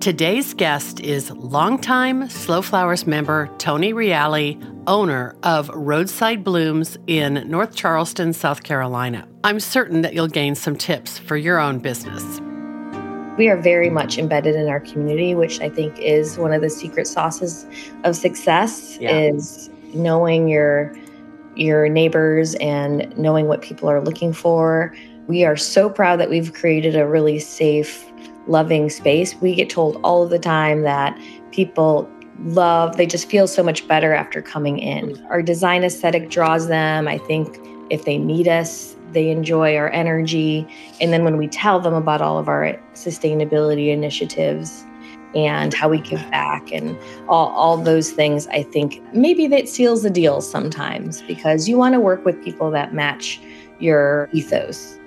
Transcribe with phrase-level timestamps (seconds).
[0.00, 7.76] Today's guest is longtime Slow Flowers member Toni Reale, owner of Roadside Blooms in North
[7.76, 9.28] Charleston, South Carolina.
[9.44, 12.40] I'm certain that you'll gain some tips for your own business.
[13.36, 16.70] We are very much embedded in our community, which I think is one of the
[16.70, 17.66] secret sauces
[18.04, 19.18] of success yeah.
[19.18, 20.96] is knowing your
[21.56, 24.96] your neighbors and knowing what people are looking for.
[25.26, 28.09] We are so proud that we've created a really safe
[28.46, 29.34] loving space.
[29.36, 31.18] We get told all of the time that
[31.52, 32.10] people
[32.44, 35.10] love, they just feel so much better after coming in.
[35.10, 35.30] Mm.
[35.30, 37.06] Our design aesthetic draws them.
[37.06, 37.58] I think
[37.90, 40.66] if they meet us, they enjoy our energy.
[41.00, 44.84] And then when we tell them about all of our sustainability initiatives,
[45.34, 50.02] and how we give back and all, all those things i think maybe that seals
[50.02, 53.40] the deal sometimes because you want to work with people that match
[53.78, 54.98] your ethos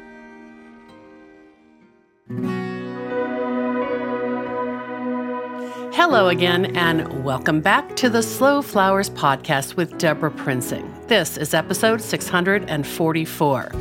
[5.95, 10.91] Hello again, and welcome back to the Slow Flowers podcast with Debra Prinzing.
[11.07, 13.71] This is episode 644.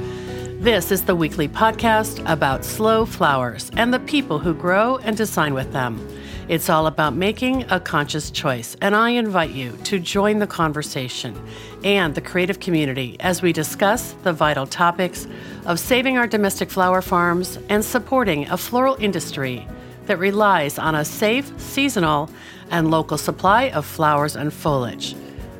[0.60, 5.54] This is the weekly podcast about slow flowers and the people who grow and design
[5.54, 6.06] with them.
[6.48, 11.34] It's all about making a conscious choice, and I invite you to join the conversation
[11.82, 15.26] and the creative community as we discuss the vital topics
[15.64, 19.66] of saving our domestic flower farms and supporting a floral industry
[20.06, 22.28] that relies on a safe, seasonal,
[22.70, 25.14] and local supply of flowers and foliage.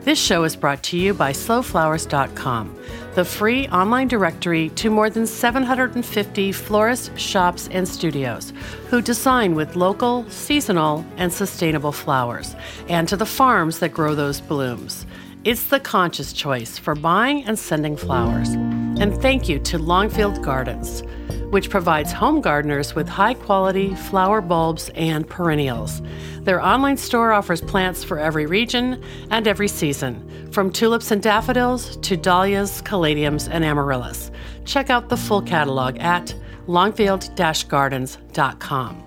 [0.05, 2.77] This show is brought to you by slowflowers.com,
[3.15, 8.53] the free online directory to more than 750 florists, shops, and studios
[8.89, 12.57] who design with local, seasonal, and sustainable flowers,
[12.89, 15.07] and to the farms that grow those blooms.
[15.45, 18.48] It's the conscious choice for buying and sending flowers.
[18.51, 21.05] And thank you to Longfield Gardens
[21.53, 26.00] which provides home gardeners with high quality flower bulbs and perennials.
[26.41, 31.98] Their online store offers plants for every region and every season, from tulips and daffodils
[31.98, 34.30] to dahlias, caladiums, and amaryllis.
[34.64, 36.35] Check out the full catalog at
[36.68, 37.29] longfield
[37.68, 39.02] gardens.com.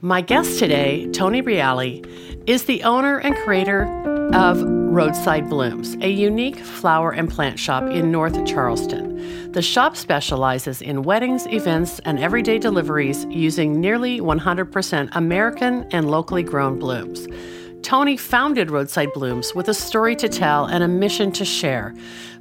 [0.00, 2.02] My guest today, Toni Reale,
[2.46, 3.84] is the owner and creator
[4.32, 9.50] of Roadside Blooms, a unique flower and plant shop in North Charleston.
[9.52, 16.42] The shop specializes in weddings, events, and everyday deliveries using nearly 100% American and locally
[16.42, 17.26] grown blooms.
[17.80, 21.94] Toni founded Roadside Blooms with a story to tell and a mission to share,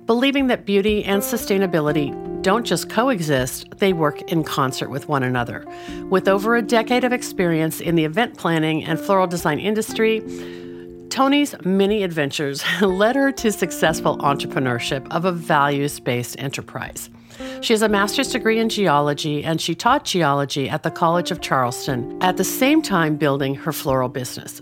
[0.05, 5.63] believing that beauty and sustainability don't just coexist, they work in concert with one another.
[6.09, 10.21] With over a decade of experience in the event planning and floral design industry,
[11.11, 17.09] Toni's many adventures led her to successful entrepreneurship of a values based enterprise.
[17.59, 21.41] She has a master's degree in geology and she taught geology at the College of
[21.41, 24.61] Charleston at the same time building her floral business.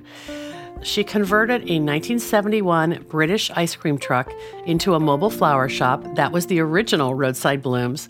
[0.81, 4.31] She converted a 1971 British ice cream truck
[4.65, 8.09] into a mobile flower shop that was the original Roadside Blooms.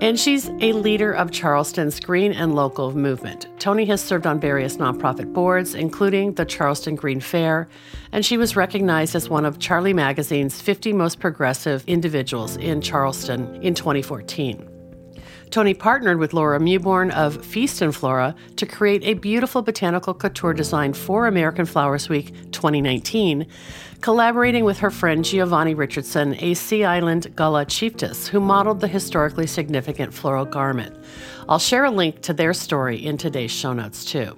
[0.00, 3.46] And she's a leader of Charleston's green and local movement.
[3.58, 7.66] Toni has served on various nonprofit boards, including the Charleston Green Fair,
[8.12, 13.62] and she was recognized as one of Charlie Magazine's 50 most progressive individuals in Charleston
[13.62, 14.75] in 2014.
[15.50, 20.52] Toni partnered with Laura Mewborn of Feast and Flora to create a beautiful botanical couture
[20.52, 23.46] design for American Flowers Week 2019,
[24.00, 29.46] collaborating with her friend Giovanni Richardson, a Sea Island Gullah chiefess who modeled the historically
[29.46, 30.96] significant floral garment.
[31.48, 34.36] I'll share a link to their story in today's show notes, too.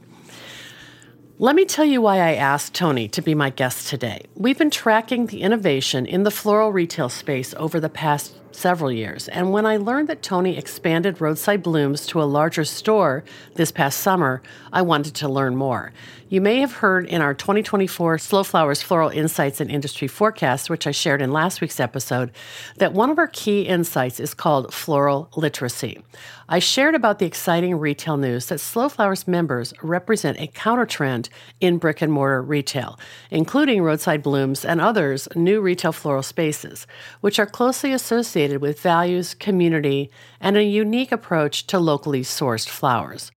[1.41, 4.23] Let me tell you why I asked Toni to be my guest today.
[4.35, 9.29] We've been tracking the innovation in the floral retail space over the past several years,
[9.29, 13.25] and when I learned that Toni expanded Roadside Blooms to a larger store
[13.55, 14.43] this past summer,
[14.73, 15.93] I wanted to learn more.
[16.31, 20.87] You may have heard in our 2024 Slow Flowers Floral Insights and Industry Forecast, which
[20.87, 22.33] I shared in last week's episode,
[22.77, 26.03] that one of our key insights is called floral literacy.
[26.51, 31.29] I shared about the exciting retail news that Slow Flowers members represent a counter trend
[31.61, 32.99] in brick and mortar retail,
[33.31, 36.87] including Roadside Blooms and others new retail floral spaces,
[37.21, 40.11] which are closely associated with values, community,
[40.41, 43.31] and a unique approach to locally sourced flowers.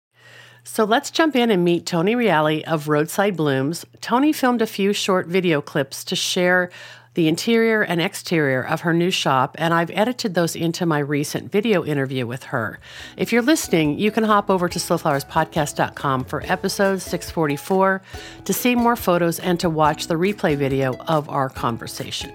[0.64, 3.86] So let's jump in and meet Toni Reale of Roadside Blooms.
[4.02, 6.70] Toni filmed a few short video clips to share
[7.16, 11.52] the interior and exterior of her new shop, and I've edited those into my recent
[11.52, 12.80] video interview with her.
[13.18, 18.02] If you're listening, you can hop over to slowflowerspodcast.com for episode 644
[18.46, 22.32] to see more photos and to watch the replay video of our conversation.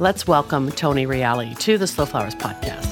[0.00, 2.86] Let's welcome Toni Reale to the Slow Flowers podcast.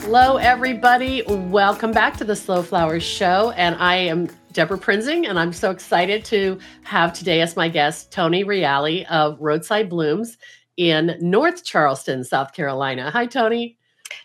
[0.00, 1.22] Hello, everybody.
[1.26, 3.52] Welcome back to the Slow Flowers Show.
[3.56, 8.12] And I am Debra Prinzing, and I'm so excited to have today as my guest
[8.12, 10.36] Toni Reale of Roadside Blooms
[10.76, 13.10] in North Charleston, South Carolina.
[13.10, 13.78] Hi, Toni.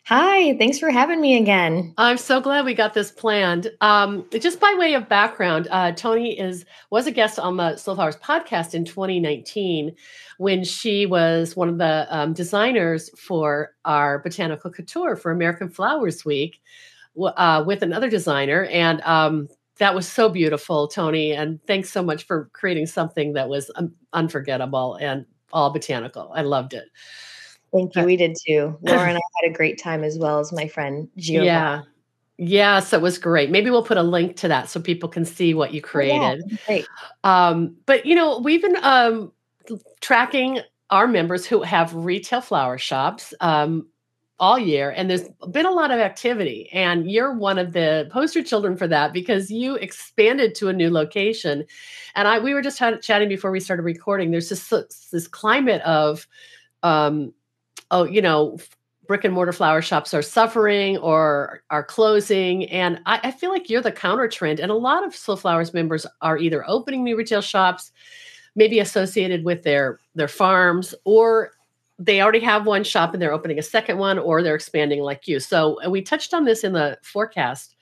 [0.06, 1.94] Hi, thanks for having me again.
[1.98, 3.72] I'm so glad we got this planned.
[3.82, 7.96] Um, just by way of background, uh, Toni is was a guest on the Slow
[7.96, 9.96] Flowers podcast in 2019
[10.38, 16.24] when she was one of the um, designers for our botanical couture for American Flowers
[16.26, 16.62] Week
[17.20, 19.48] uh, with another designer, and um,
[19.78, 21.34] that was so beautiful, Toni.
[21.34, 23.72] And thanks so much for creating something that was
[24.14, 26.32] unforgettable and all botanical.
[26.36, 26.86] I loved it.
[27.76, 28.06] Thank you.
[28.06, 28.78] We did too.
[28.82, 31.44] Laura and I had a great time as well as my friend Gio.
[31.44, 31.82] Yeah.
[32.38, 33.50] Yes, it was great.
[33.50, 36.44] Maybe we'll put a link to that so people can see what you created.
[36.44, 36.58] Oh, yeah.
[36.66, 36.88] Great.
[37.24, 39.32] Um, but you know, we've been um,
[40.02, 43.88] tracking our members who have retail flower shops um,
[44.38, 46.70] all year, and there's been a lot of activity.
[46.74, 50.90] And you're one of the poster children for that because you expanded to a new
[50.90, 51.66] location.
[52.16, 54.32] And I we were just chatting before we started recording.
[54.32, 54.70] There's this
[55.10, 56.28] this climate of
[56.84, 57.34] um,
[57.92, 58.58] oh, you know,
[59.08, 62.66] brick and mortar flower shops are suffering or are closing.
[62.70, 64.60] And I, I, feel like you're the counter trend.
[64.60, 67.92] And a lot of Slow Flowers members are either opening new retail shops,
[68.56, 71.52] maybe associated with their their farms, or
[71.98, 75.28] they already have one shop and they're opening a second one, or they're expanding like
[75.28, 75.40] you.
[75.40, 77.76] So we touched on this in the forecast,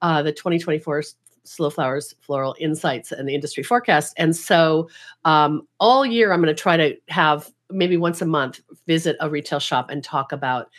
[0.00, 1.02] uh, the 2024
[1.44, 4.14] Slow Flowers Floral Insights and the industry forecast.
[4.16, 4.88] And so
[5.24, 9.28] um, all year, I'm going to try to have maybe once a month visit a
[9.28, 10.70] retail shop and talk about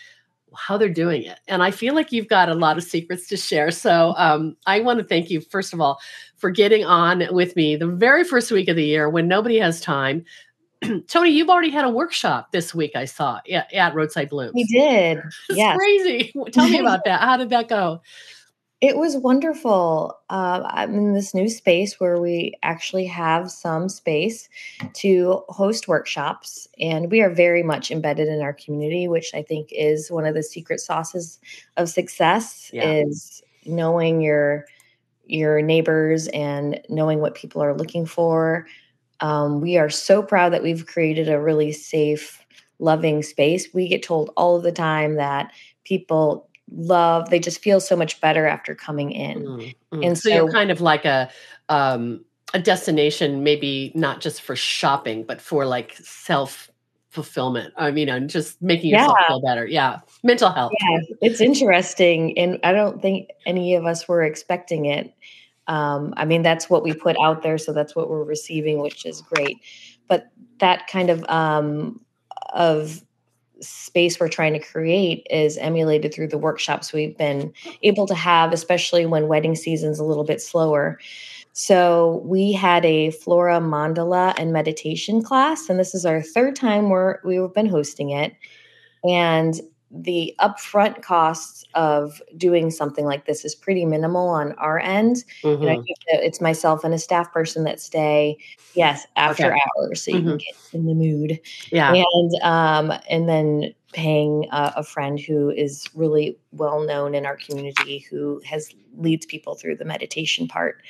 [0.56, 1.40] how they're doing it.
[1.48, 3.72] And I feel like you've got a lot of secrets to share.
[3.72, 6.00] So um, I want to thank you, first of all,
[6.36, 9.81] for getting on with me the very first week of the year when nobody has
[9.81, 10.25] time.
[11.07, 14.54] Toni, you've already had a workshop this week, I saw at, at Roadside Blooms.
[14.54, 15.19] We did.
[15.50, 15.75] Yeah.
[15.75, 16.34] crazy.
[16.51, 17.22] Tell me about that.
[17.22, 18.01] How did that go?
[18.83, 20.19] It was wonderful.
[20.30, 24.50] Uh, I'm in this new space where we actually have some space
[24.95, 29.69] to host workshops, and we are very much embedded in our community, which I think
[29.71, 31.39] is one of the secret sauces
[31.77, 32.71] of success.
[32.74, 33.03] Yeah.
[33.06, 34.65] Is knowing your
[35.24, 38.68] your neighbors and knowing what people are looking for.
[39.21, 42.45] Um, we are so proud that we've created a really safe,
[42.79, 43.74] loving space.
[43.74, 45.53] We get told all of the time that
[45.86, 49.44] people love they just feel so much better after coming in.
[49.44, 50.04] Mm-hmm.
[50.04, 51.30] and so, so, you're kind of like a
[51.70, 52.24] um
[52.54, 56.70] a destination maybe not just for shopping but for like self
[57.10, 59.28] fulfillment i mean and just making yourself yeah.
[59.28, 59.68] feel better.
[59.68, 60.72] Yeah mental health.
[60.81, 65.14] Yeah it's interesting and i don't think any of us were expecting it.
[65.68, 69.06] Um i mean that's what we put out there so that's what we're receiving which
[69.06, 69.58] is great.
[70.08, 70.30] But
[70.60, 72.00] that kind of um
[72.54, 73.04] of
[73.63, 78.54] space we're trying to create is emulated through the workshops we've been able to have,
[78.54, 81.00] especially when wedding season's a little bit slower.
[81.54, 86.89] So we had a flora mandala and meditation class, and this is our third time
[86.89, 88.33] we're we've been hosting it.
[89.04, 89.60] And
[89.94, 95.24] the upfront costs of doing something like this is pretty minimal on our end.
[95.44, 95.62] Mm-hmm.
[95.62, 95.84] And I mm-hmm.
[95.84, 98.38] think that it's myself and a staff person that stay,
[98.74, 99.60] yes, after okay.
[99.78, 100.30] hours, so you mm-hmm.
[100.30, 101.40] can get in the mood.
[101.72, 107.27] Yeah, and um, and then paying uh, a friend who is really well known in
[107.27, 110.82] our community who has leads people through the meditation part.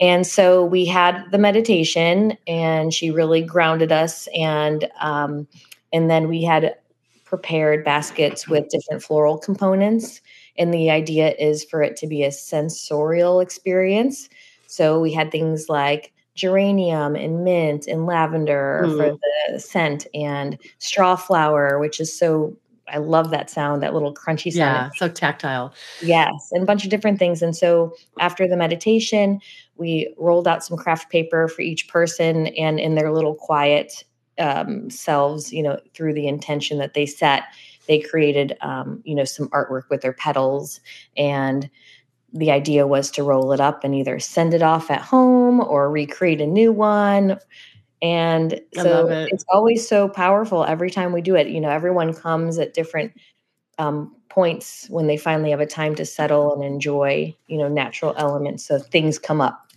[0.00, 5.48] And so we had the meditation, and she really grounded us, and um,
[5.92, 6.76] and then we had
[7.28, 10.22] prepared baskets with different floral components.
[10.56, 14.30] And the idea is for it to be a sensorial experience.
[14.66, 18.96] So we had things like geranium and mint and lavender mm.
[18.96, 19.18] for
[19.52, 22.56] the scent and straw flower, which is so
[22.90, 24.90] I love that sound, that little crunchy sound.
[24.94, 25.74] Yeah, so tactile.
[26.00, 27.42] Yes, and a bunch of different things.
[27.42, 29.40] And so after the meditation,
[29.76, 34.04] we rolled out some craft paper for each person and in their little quiet
[34.38, 37.44] um, selves, you know, through the intention that they set,
[37.86, 40.80] they created, um, you know, some artwork with their petals.
[41.16, 41.68] And
[42.32, 45.90] the idea was to roll it up and either send it off at home or
[45.90, 47.38] recreate a new one.
[48.00, 49.30] And so it.
[49.32, 51.48] it's always so powerful every time we do it.
[51.48, 53.12] You know, everyone comes at different
[53.78, 58.14] um, points when they finally have a time to settle and enjoy, you know, natural
[58.16, 58.64] elements.
[58.64, 59.67] So things come up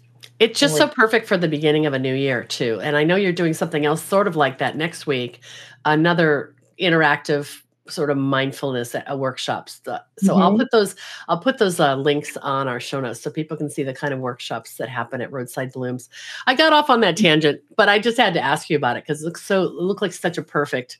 [0.41, 2.79] it's just so perfect for the beginning of a new year, too.
[2.81, 5.39] And I know you're doing something else sort of like that next week,
[5.86, 9.81] another interactive sort of mindfulness at, workshops.
[9.86, 10.41] So mm-hmm.
[10.41, 10.95] I'll put those
[11.27, 14.15] I'll put those uh, links on our show notes so people can see the kind
[14.15, 16.10] of workshops that happen at Roadside Blooms.
[16.48, 19.03] I got off on that tangent, but I just had to ask you about it
[19.03, 20.98] because it looks so it looked like such a perfect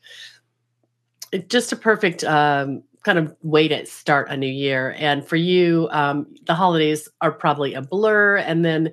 [1.48, 4.94] just a perfect um, kind of way to start a new year.
[4.98, 8.36] And for you, um, the holidays are probably a blur.
[8.36, 8.92] And then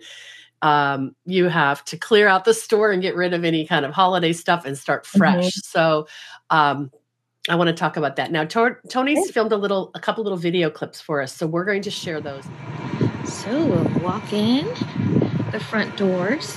[0.61, 3.91] um, you have to clear out the store and get rid of any kind of
[3.93, 5.45] holiday stuff and start fresh.
[5.45, 5.59] Mm-hmm.
[5.63, 6.07] So
[6.49, 6.91] um,
[7.47, 8.45] I want to talk about that now.
[8.45, 11.91] Toni's filmed a little, a couple little video clips for us, so we're going to
[11.91, 12.43] share those.
[13.25, 14.65] So we'll walk in
[15.51, 16.55] the front doors.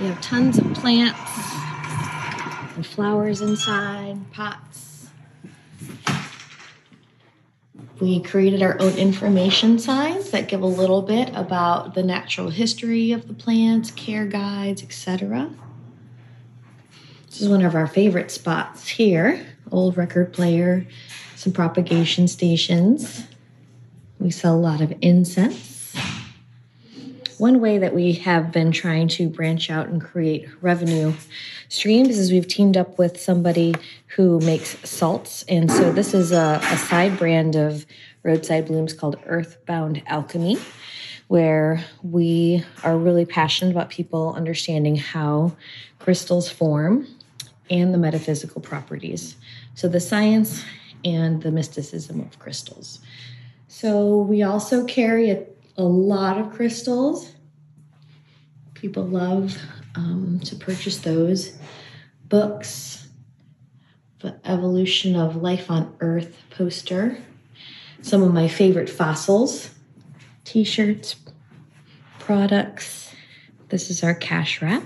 [0.00, 1.18] We have tons of plants
[2.76, 5.08] and flowers inside, pots.
[8.00, 13.10] We created our own information signs that give a little bit about the natural history
[13.10, 15.50] of the plants, care guides, etc.
[17.26, 19.44] This is one of our favorite spots here.
[19.72, 20.86] Old record player,
[21.34, 23.24] some propagation stations.
[24.20, 25.77] We sell a lot of incense.
[27.38, 31.12] One way that we have been trying to branch out and create revenue
[31.68, 33.76] streams is we've teamed up with somebody
[34.16, 35.44] who makes salts.
[35.48, 37.86] And so this is a, a side brand of
[38.24, 40.58] roadside blooms called Earthbound Alchemy
[41.28, 45.54] where we are really passionate about people understanding how
[45.98, 47.06] crystals form
[47.70, 49.36] and the metaphysical properties.
[49.74, 50.64] So, the science
[51.04, 53.00] and the mysticism of crystals.
[53.68, 55.46] So, we also carry a,
[55.78, 57.32] a lot of crystals.
[58.74, 59.56] People love
[59.94, 61.56] um, to purchase those
[62.24, 63.08] books,
[64.20, 67.16] the Evolution of Life on Earth poster,
[68.02, 69.70] some of my favorite fossils,
[70.44, 71.16] t shirts,
[72.18, 73.14] products.
[73.68, 74.82] This is our cash wrap.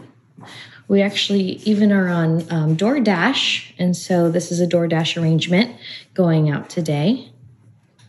[0.88, 3.74] We actually even are on um, DoorDash.
[3.78, 5.74] And so this is a DoorDash arrangement
[6.12, 7.31] going out today.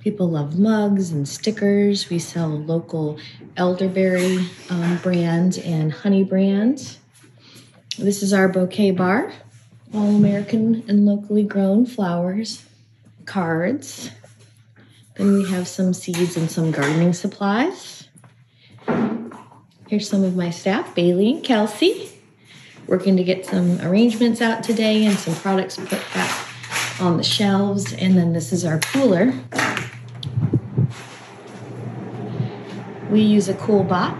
[0.03, 2.09] People love mugs and stickers.
[2.09, 3.17] We sell local
[3.55, 6.97] elderberry um, brand and honey brand.
[7.97, 9.31] This is our bouquet bar,
[9.93, 12.65] all American and locally grown flowers,
[13.23, 14.11] cards.
[15.15, 18.09] Then we have some seeds and some gardening supplies.
[19.87, 22.09] Here's some of my staff, Bailey and Kelsey
[22.87, 26.47] working to get some arrangements out today and some products put back
[26.99, 27.93] on the shelves.
[27.93, 29.33] And then this is our cooler.
[33.13, 34.19] We use a CoolBot.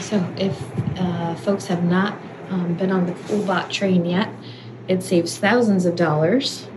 [0.00, 0.56] So if
[0.96, 2.16] uh, folks have not
[2.48, 4.32] um, been on the CoolBot train yet,
[4.86, 6.68] it saves thousands of dollars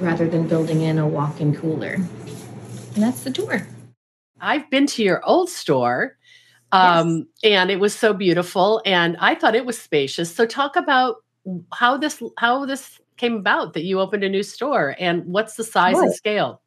[0.00, 1.94] rather than building in a walk-in cooler.
[1.94, 3.68] And that's the tour.
[4.40, 6.16] I've been to your old store
[6.72, 7.52] um, yes.
[7.52, 11.16] and it was so beautiful and i thought it was spacious so talk about
[11.72, 15.64] how this how this came about that you opened a new store and what's the
[15.64, 16.04] size sure.
[16.04, 16.62] and scale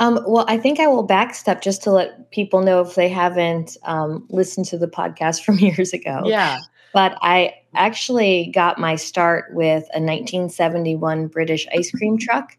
[0.00, 3.76] um, well, I think I will backstep just to let people know if they haven't
[3.84, 6.22] um, listened to the podcast from years ago.
[6.24, 6.58] Yeah.
[6.92, 12.56] But I actually got my start with a 1971 British ice cream truck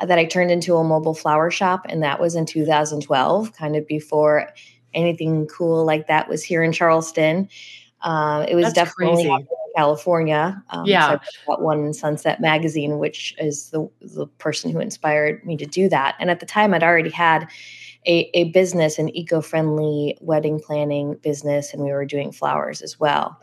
[0.00, 1.86] that I turned into a mobile flower shop.
[1.88, 4.48] And that was in 2012, kind of before
[4.94, 7.48] anything cool like that was here in Charleston.
[8.02, 10.62] Uh, it was That's definitely in California.
[10.70, 14.80] Um, yeah, so I got one in Sunset Magazine, which is the the person who
[14.80, 16.16] inspired me to do that.
[16.18, 17.48] And at the time, I'd already had
[18.06, 22.98] a, a business, an eco friendly wedding planning business, and we were doing flowers as
[22.98, 23.40] well.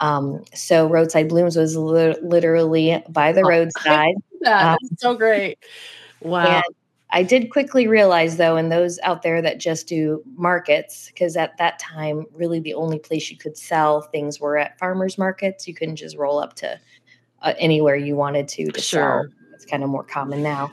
[0.00, 4.14] Um, so Roadside Blooms was li- literally by the oh, roadside.
[4.40, 4.72] That.
[4.72, 5.58] Um, so great.
[6.22, 6.60] Wow.
[7.12, 11.56] I did quickly realize, though, and those out there that just do markets, because at
[11.58, 15.66] that time, really the only place you could sell things were at farmers markets.
[15.66, 16.78] You couldn't just roll up to
[17.42, 19.28] uh, anywhere you wanted to to sure.
[19.28, 19.54] sell.
[19.54, 20.72] It's kind of more common now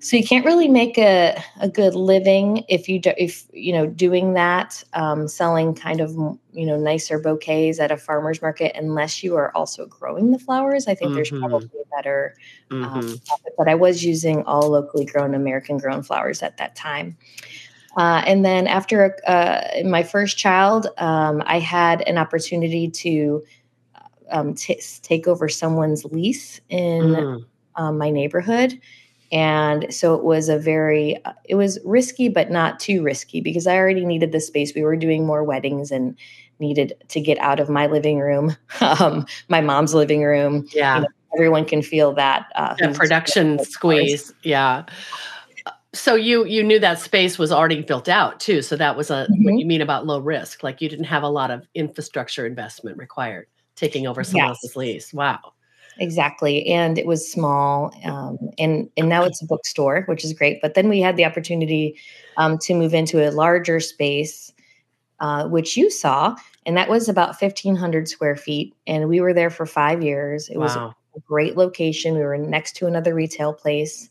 [0.00, 3.86] so you can't really make a, a good living if you do, if you know
[3.86, 6.10] doing that um, selling kind of
[6.52, 10.86] you know nicer bouquets at a farmer's market unless you are also growing the flowers
[10.86, 11.16] i think mm-hmm.
[11.16, 12.34] there's probably a better
[12.70, 13.34] um, mm-hmm.
[13.56, 17.16] but i was using all locally grown american grown flowers at that time
[17.96, 23.42] uh, and then after uh, my first child um, i had an opportunity to
[24.30, 27.44] um, t- take over someone's lease in mm.
[27.76, 28.80] Um, my neighborhood
[29.30, 33.76] and so it was a very it was risky but not too risky because i
[33.76, 34.74] already needed the space.
[34.74, 36.16] We were doing more weddings and
[36.60, 40.66] needed to get out of my living room um, my mom's living room.
[40.72, 40.96] Yeah.
[40.96, 44.32] You know, everyone can feel that uh, production squeeze.
[44.42, 44.84] yeah.
[45.94, 48.62] So you you knew that space was already built out too.
[48.62, 49.44] So that was a mm-hmm.
[49.44, 52.98] what you mean about low risk like you didn't have a lot of infrastructure investment
[52.98, 54.58] required taking over someone yes.
[54.62, 55.14] else's lease.
[55.14, 55.52] Wow
[55.98, 60.60] exactly and it was small um, and and now it's a bookstore which is great
[60.62, 61.98] but then we had the opportunity
[62.36, 64.52] um, to move into a larger space
[65.20, 66.34] uh, which you saw
[66.66, 70.58] and that was about 1500 square feet and we were there for five years it
[70.58, 70.64] wow.
[70.64, 70.94] was a
[71.26, 72.14] great location.
[72.14, 74.08] We were next to another retail place.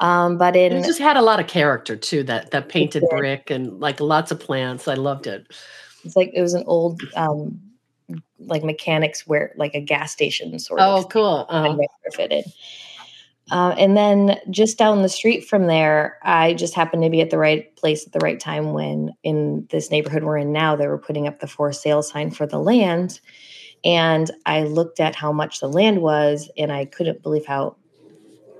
[0.00, 2.22] Um, but in it just had a lot of character too.
[2.22, 4.86] That that painted brick and like lots of plants.
[4.86, 5.46] I loved it.
[6.04, 7.60] It's like it was an old um,
[8.38, 11.04] like mechanics where like a gas station sort of.
[11.04, 11.46] Oh, cool.
[11.48, 11.76] Uh-huh.
[11.76, 12.44] Retrofitted.
[13.50, 17.30] Uh, and then just down the street from there, I just happened to be at
[17.30, 20.86] the right place at the right time when in this neighborhood we're in now, they
[20.86, 23.20] were putting up the for sale sign for the land.
[23.84, 27.76] And I looked at how much the land was, and I couldn't believe how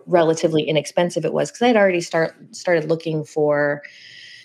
[0.07, 3.83] relatively inexpensive it was because I'd already start started looking for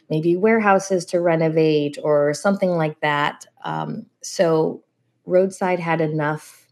[0.09, 3.45] maybe warehouses to renovate or something like that.
[3.63, 4.83] Um, so
[5.25, 6.67] Roadside had enough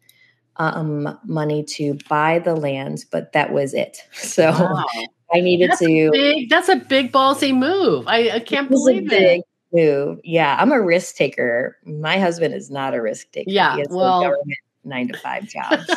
[0.58, 3.98] um, money to buy the land, but that was it.
[4.14, 4.86] So wow.
[5.34, 6.08] I needed that's to.
[6.08, 8.08] A big, that's a big ballsy move.
[8.08, 9.44] I, I can't believe it.
[9.74, 10.20] Move.
[10.24, 11.78] Yeah, I'm a risk taker.
[11.86, 13.50] My husband is not a risk taker.
[13.50, 14.36] Yeah, well,
[14.84, 15.80] nine to five job.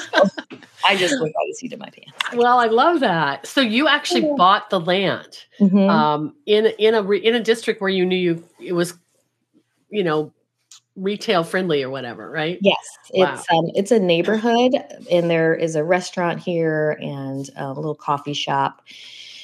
[0.84, 2.12] So I just look by the seat of my pants.
[2.34, 3.46] Well, I love that.
[3.46, 4.34] So you actually yeah.
[4.36, 5.88] bought the land mm-hmm.
[5.88, 8.92] um, in in a in a district where you knew you it was,
[9.88, 10.30] you know,
[10.96, 12.58] retail friendly or whatever, right?
[12.60, 12.76] Yes,
[13.12, 13.34] wow.
[13.34, 14.74] it's um, it's a neighborhood,
[15.10, 18.82] and there is a restaurant here and a little coffee shop.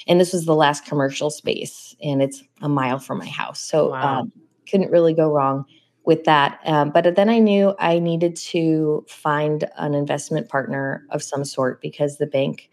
[0.07, 3.91] And this was the last commercial space, and it's a mile from my house, so
[3.91, 4.21] wow.
[4.21, 4.33] um,
[4.69, 5.65] couldn't really go wrong
[6.05, 6.61] with that.
[6.65, 11.81] Um, but then I knew I needed to find an investment partner of some sort
[11.81, 12.71] because the bank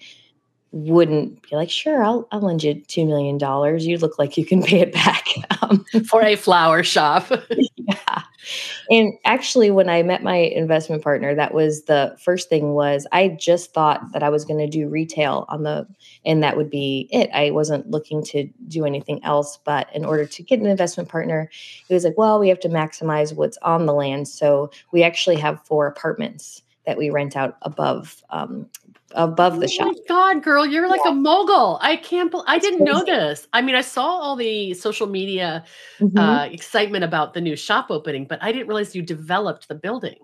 [0.71, 3.39] wouldn't be like, sure, I'll, I'll lend you $2 million.
[3.79, 5.25] You look like you can pay it back.
[5.59, 7.29] Um, For a flower shop.
[7.75, 8.21] yeah.
[8.89, 13.29] And actually, when I met my investment partner, that was the first thing was I
[13.29, 15.87] just thought that I was going to do retail on the,
[16.25, 17.29] and that would be it.
[17.33, 19.57] I wasn't looking to do anything else.
[19.65, 21.49] But in order to get an investment partner,
[21.89, 24.27] it was like, well, we have to maximize what's on the land.
[24.27, 28.67] So we actually have four apartments that we rent out above um,
[29.11, 29.95] above the oh shop.
[30.07, 31.11] God, girl, you're like yeah.
[31.11, 31.79] a mogul.
[31.81, 32.33] I can't.
[32.47, 33.47] I didn't know this.
[33.53, 35.63] I mean, I saw all the social media
[35.99, 36.17] mm-hmm.
[36.17, 40.17] uh, excitement about the new shop opening, but I didn't realize you developed the building.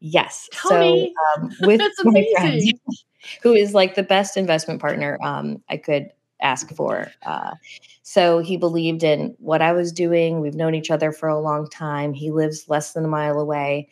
[0.00, 0.48] Yes.
[0.52, 2.62] Toni, so um, with my friend,
[3.42, 6.08] who is like the best investment partner um, I could
[6.42, 7.10] ask for.
[7.24, 7.54] Uh,
[8.02, 10.40] so he believed in what I was doing.
[10.40, 12.14] We've known each other for a long time.
[12.14, 13.88] He lives less than a mile away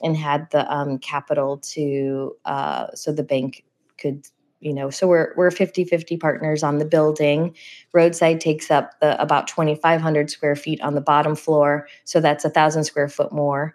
[0.00, 3.64] and had the um, capital to uh, so the bank
[3.98, 4.26] could
[4.60, 7.54] you know so we're we're 50 50 partners on the building.
[7.92, 12.50] Roadside takes up the about 2500 square feet on the bottom floor so that's a
[12.50, 13.74] thousand square foot more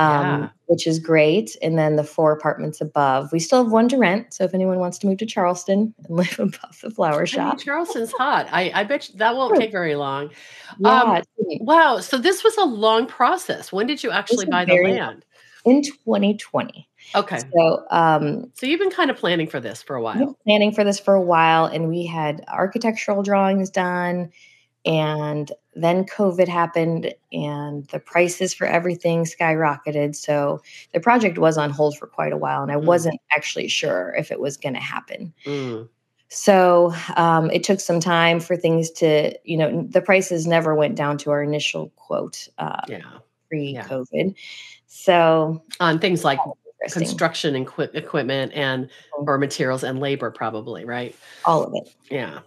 [0.00, 0.48] um, yeah.
[0.66, 1.56] which is great.
[1.60, 4.78] And then the four apartments above we still have one to rent so if anyone
[4.78, 8.48] wants to move to charleston and live above the flower shop I mean, charleston's hot.
[8.50, 10.30] I, I bet you that won't take very long.
[10.78, 11.22] Yeah, um,
[11.60, 13.72] wow so this was a long process.
[13.72, 15.24] When did you actually buy the land
[15.64, 16.88] in 2020.
[17.14, 17.38] Okay.
[17.38, 20.36] So, um, so you've been kind of planning for this for a while.
[20.44, 24.30] Planning for this for a while, and we had architectural drawings done,
[24.84, 30.14] and then COVID happened, and the prices for everything skyrocketed.
[30.14, 30.60] So
[30.92, 32.84] the project was on hold for quite a while, and I mm.
[32.84, 35.32] wasn't actually sure if it was going to happen.
[35.46, 35.88] Mm.
[36.30, 40.94] So um, it took some time for things to, you know, the prices never went
[40.94, 43.00] down to our initial quote uh, yeah.
[43.48, 44.06] pre-COVID.
[44.12, 44.32] Yeah.
[44.92, 46.40] So on things like
[46.90, 49.28] construction and equi- equipment and mm-hmm.
[49.28, 51.14] or materials and labor, probably right.
[51.44, 51.94] All of it.
[52.10, 52.40] Yeah,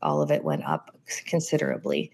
[0.00, 2.10] all of it went up considerably.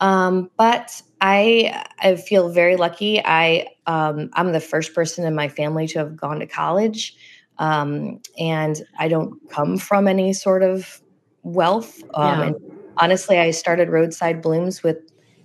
[0.00, 3.24] Um, but I I feel very lucky.
[3.24, 7.16] I um, I'm the first person in my family to have gone to college,
[7.56, 11.00] um, and I don't come from any sort of
[11.44, 12.02] wealth.
[12.12, 12.46] Um, yeah.
[12.48, 12.56] And
[12.98, 14.98] honestly, I started Roadside Blooms with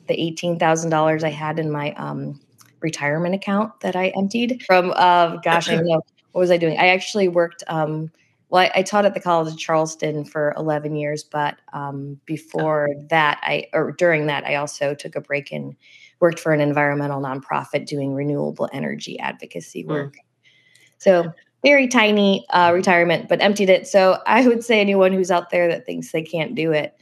[0.07, 2.41] the eighteen thousand dollars I had in my um,
[2.81, 6.77] retirement account that I emptied from, uh, gosh, I don't know, what was I doing?
[6.77, 8.11] I actually worked, um,
[8.49, 12.89] well, I, I, taught at the College of Charleston for 11 years, but um, before
[12.89, 13.05] oh.
[13.09, 15.75] that, I, or during that, I also took a break and
[16.19, 19.89] worked for an environmental nonprofit doing renewable energy advocacy hmm.
[19.89, 20.15] work.
[20.15, 20.19] Mm.
[20.97, 23.87] So, very tiny uh, retirement, but emptied it.
[23.87, 26.95] So, I would say anyone who's out there that thinks they can't do it,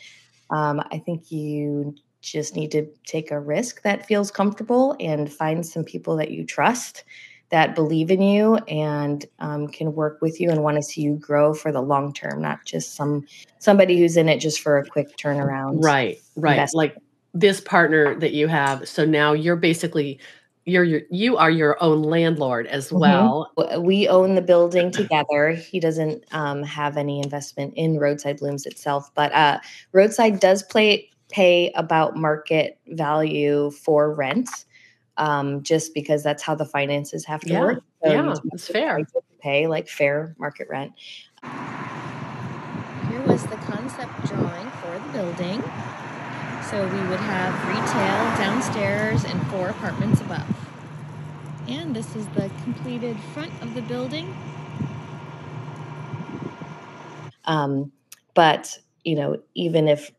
[0.49, 1.95] um, I think you
[2.31, 6.45] just need to take a risk that feels comfortable and find some people that you
[6.45, 7.03] trust
[7.49, 11.15] that believe in you and um, can work with you and want to see you
[11.15, 13.25] grow for the long term not just some
[13.59, 16.93] somebody who's in it just for a quick turnaround right right investment.
[16.93, 20.19] like this partner that you have so now you're basically
[20.65, 22.99] you're, you're you are your own landlord as mm-hmm.
[22.99, 28.65] well we own the building together he doesn't um, have any investment in roadside blooms
[28.65, 29.57] itself but uh,
[29.93, 34.49] roadside does play pay about market value for rent
[35.17, 37.59] um, just because that's how the finances have to yeah.
[37.59, 37.83] work.
[38.03, 39.05] So yeah, it's fair.
[39.39, 40.93] pay like fair market rent.
[43.09, 45.63] Here was the concept drawing for the building.
[46.69, 50.45] So we would have retail downstairs and four apartments above.
[51.67, 54.35] And this is the completed front of the building.
[57.45, 57.91] Um,
[58.33, 60.11] but you know, even if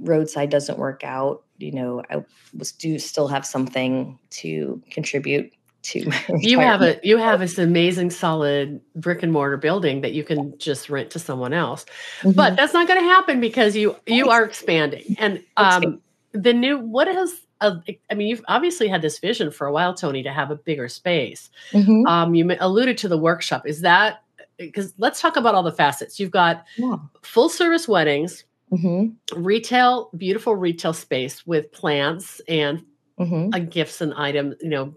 [0.00, 2.24] roadside doesn't work out, you know, I
[2.56, 5.52] was do still have something to contribute
[5.84, 6.10] to.
[6.38, 10.56] you have a you have this amazing solid brick and mortar building that you can
[10.58, 11.84] just rent to someone else,
[12.20, 12.32] mm-hmm.
[12.32, 16.00] but that's not going to happen because you you are expanding and um,
[16.32, 17.76] the new what has uh,
[18.10, 20.88] I mean, you've obviously had this vision for a while, Toni, to have a bigger
[20.88, 21.50] space.
[21.70, 22.06] Mm-hmm.
[22.06, 23.66] Um, you alluded to the workshop.
[23.66, 24.22] Is that
[24.58, 26.20] because let's talk about all the facets.
[26.20, 26.96] You've got yeah.
[27.22, 29.42] full service weddings, mm-hmm.
[29.42, 32.84] retail, beautiful retail space with plants and
[33.18, 33.50] mm-hmm.
[33.52, 34.94] uh, gifts and items, you know,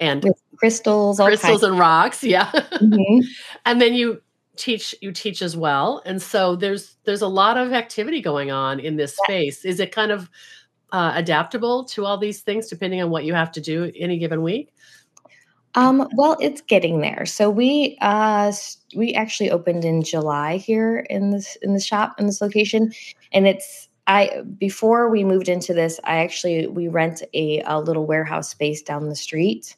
[0.00, 2.22] and with crystals, crystals and rocks.
[2.24, 2.50] Yeah.
[2.50, 3.20] Mm-hmm.
[3.64, 4.20] and then you
[4.56, 8.78] teach you teach as well and so there's there's a lot of activity going on
[8.78, 9.24] in this yeah.
[9.24, 10.30] space is it kind of
[10.92, 14.42] uh, adaptable to all these things depending on what you have to do any given
[14.42, 14.72] week
[15.74, 17.26] um, well, it's getting there.
[17.26, 18.52] So we uh,
[18.94, 22.92] we actually opened in July here in this in the shop in this location,
[23.32, 28.06] and it's I before we moved into this, I actually we rent a, a little
[28.06, 29.76] warehouse space down the street,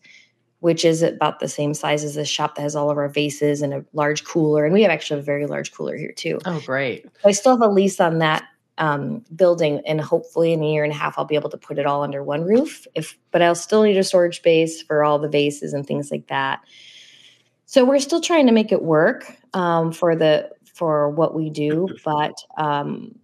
[0.61, 3.63] which is about the same size as this shop that has all of our vases
[3.63, 6.39] and a large cooler, and we have actually a very large cooler here too.
[6.45, 7.07] Oh, great!
[7.25, 8.45] I still have a lease on that
[8.79, 11.79] um, building and hopefully in a year and a half i'll be able to put
[11.79, 12.87] it all under one roof.
[12.95, 16.29] If but i'll still need a storage space for all the vases and things like
[16.29, 16.61] that.
[17.65, 21.89] So we're still trying to make it work um, for the for what we do
[22.05, 23.19] but um,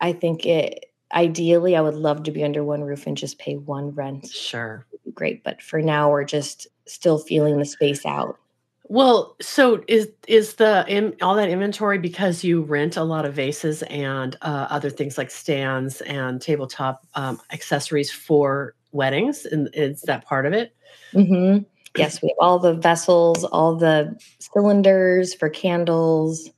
[0.00, 3.56] i think it ideally i would love to be under one roof and just pay
[3.56, 4.28] one rent.
[4.28, 4.86] Sure.
[5.14, 8.38] Great but for now we're just still feeling the space out
[8.84, 13.32] well, so is is the in, all that inventory because you rent a lot of
[13.32, 20.02] vases and uh, other things like stands and tabletop um, accessories for weddings, and is
[20.02, 20.76] that part of it?
[21.14, 21.62] Mm-hmm.
[21.96, 26.50] Yes, we have all the vessels, all the cylinders for candles,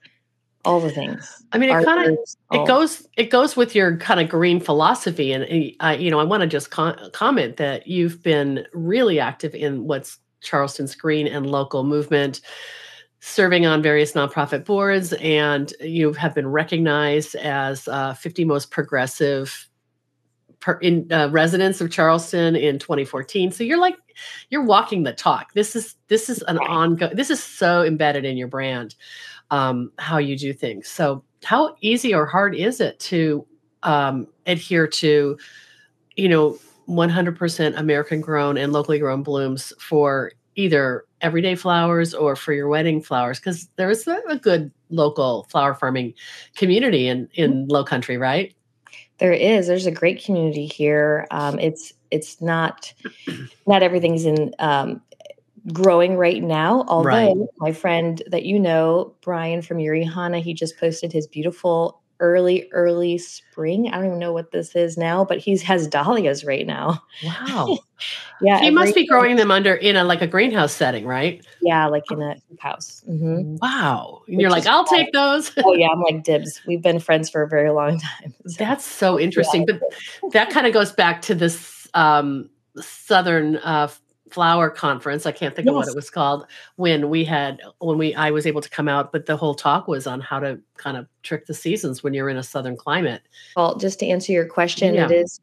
[0.64, 1.44] all the things.
[1.52, 2.18] I mean, it kind of
[2.52, 5.44] it goes it goes with your kind of green philosophy, and
[5.78, 9.84] uh, you know, I want to just con- comment that you've been really active in
[9.84, 12.40] what's Charleston's green and local movement,
[13.20, 19.68] serving on various nonprofit boards, and you have been recognized as uh, 50 most progressive
[20.60, 23.52] per, in uh, residents of Charleston in 2014.
[23.52, 23.96] So you're like
[24.48, 25.52] you're walking the talk.
[25.54, 27.16] This is this is an ongoing.
[27.16, 28.94] This is so embedded in your brand,
[29.50, 30.88] um, how you do things.
[30.88, 33.46] So how easy or hard is it to
[33.82, 35.38] um, adhere to,
[36.16, 42.52] you know, 100% American grown and locally grown blooms for either everyday flowers or for
[42.52, 46.14] your wedding flowers because there is a good local flower farming
[46.56, 47.70] community in in mm-hmm.
[47.70, 48.54] low country right
[49.18, 52.92] there is there's a great community here um, it's it's not
[53.66, 55.00] not everything's in um,
[55.72, 57.36] growing right now although right.
[57.58, 63.18] my friend that you know brian from Hana, he just posted his beautiful early early
[63.18, 67.02] spring i don't even know what this is now but he has dahlias right now
[67.24, 67.78] wow
[68.40, 71.86] yeah he must be growing them under in a like a greenhouse setting right yeah
[71.86, 73.56] like in a house mm-hmm.
[73.60, 77.28] wow and you're like i'll take those oh yeah i'm like dibs we've been friends
[77.28, 78.56] for a very long time so.
[78.58, 79.76] that's so interesting yeah.
[80.22, 82.48] but that kind of goes back to this um
[82.80, 83.88] southern uh
[84.30, 85.26] flower conference.
[85.26, 85.72] I can't think yes.
[85.72, 88.88] of what it was called when we had when we I was able to come
[88.88, 92.14] out, but the whole talk was on how to kind of trick the seasons when
[92.14, 93.22] you're in a southern climate.
[93.56, 95.06] Well, just to answer your question, yeah.
[95.06, 95.40] it is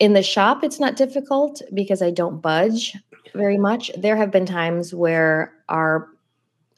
[0.00, 2.96] in the shop it's not difficult because I don't budge
[3.34, 3.90] very much.
[3.96, 6.08] There have been times where our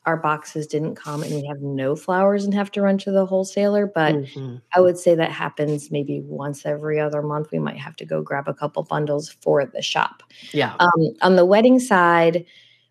[0.07, 3.27] our boxes didn't come and we have no flowers and have to run to the
[3.27, 3.87] wholesaler.
[3.87, 4.57] But mm-hmm.
[4.73, 7.51] I would say that happens maybe once every other month.
[7.51, 10.23] We might have to go grab a couple bundles for the shop.
[10.53, 10.77] Yeah.
[10.79, 12.47] Um, on the wedding side,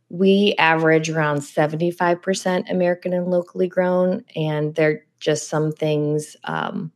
[0.10, 4.26] we average around 75% American and locally grown.
[4.36, 6.92] And there are just some things, um,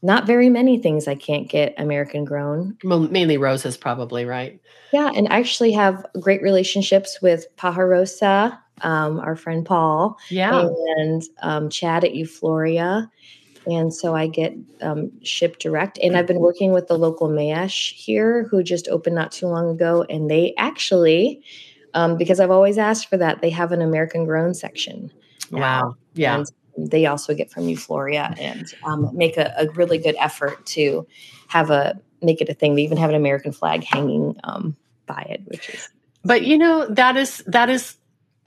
[0.00, 2.78] not very many things I can't get American grown.
[2.84, 4.60] Well, mainly roses, probably, right?
[4.92, 5.10] Yeah.
[5.14, 11.70] And I actually have great relationships with Pajarosa um, our friend Paul, yeah, and um,
[11.70, 13.10] Chad at Euphoria.
[13.66, 15.98] And so I get um, shipped direct.
[16.00, 19.70] And I've been working with the local Mayesh here, who just opened not too long
[19.70, 20.04] ago.
[20.08, 21.42] And they actually,
[21.92, 25.10] um, because I've always asked for that, they have an American grown section.
[25.50, 25.60] Now.
[25.60, 25.96] Wow.
[26.14, 26.36] Yeah.
[26.36, 26.46] And
[26.90, 31.06] they also get from Euphoria and um, make a, a, really good effort to
[31.48, 32.74] have a make it a thing.
[32.74, 35.88] They even have an American flag hanging um, by it, which is.
[36.24, 37.96] But you know that is that is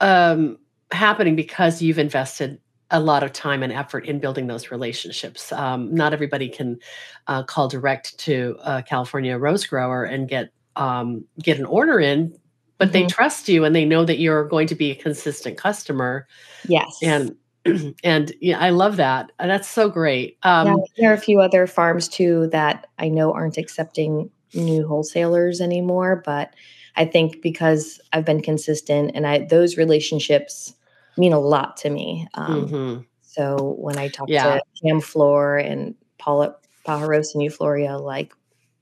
[0.00, 0.58] um,
[0.90, 2.60] happening because you've invested
[2.90, 5.52] a lot of time and effort in building those relationships.
[5.52, 6.78] Um, not everybody can
[7.26, 12.36] uh, call direct to a California rose grower and get um, get an order in,
[12.78, 12.92] but mm-hmm.
[12.92, 16.26] they trust you and they know that you're going to be a consistent customer.
[16.66, 17.36] Yes, and
[18.04, 19.30] and yeah, I love that.
[19.38, 20.38] That's so great.
[20.42, 24.86] Um, yeah, there are a few other farms too that I know aren't accepting new
[24.86, 26.54] wholesalers anymore, but
[26.96, 30.74] I think because I've been consistent and I those relationships
[31.16, 32.26] mean a lot to me.
[32.34, 33.00] Um, mm-hmm.
[33.22, 34.56] So when I talk yeah.
[34.56, 38.32] to Cam Floor and Paula Pajaros and Euphoria, like,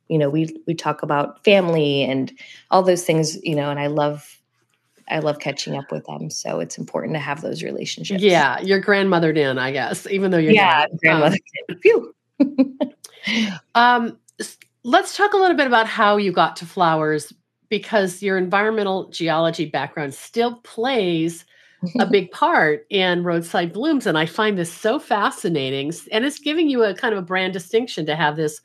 [0.08, 2.32] you know, we we talk about family and
[2.70, 4.38] all those things, you know, and I love
[5.10, 6.30] I love catching up with them.
[6.30, 8.22] So it's important to have those relationships.
[8.22, 11.36] Yeah, your grandmother in, I guess, even though you're yeah, not, grandmother
[11.68, 12.14] um, Phew.
[13.74, 14.18] um,
[14.84, 17.32] let's talk a little bit about how you got to flowers
[17.68, 21.44] because your environmental geology background still plays
[22.00, 26.68] a big part in roadside blooms and i find this so fascinating and it's giving
[26.68, 28.60] you a kind of a brand distinction to have this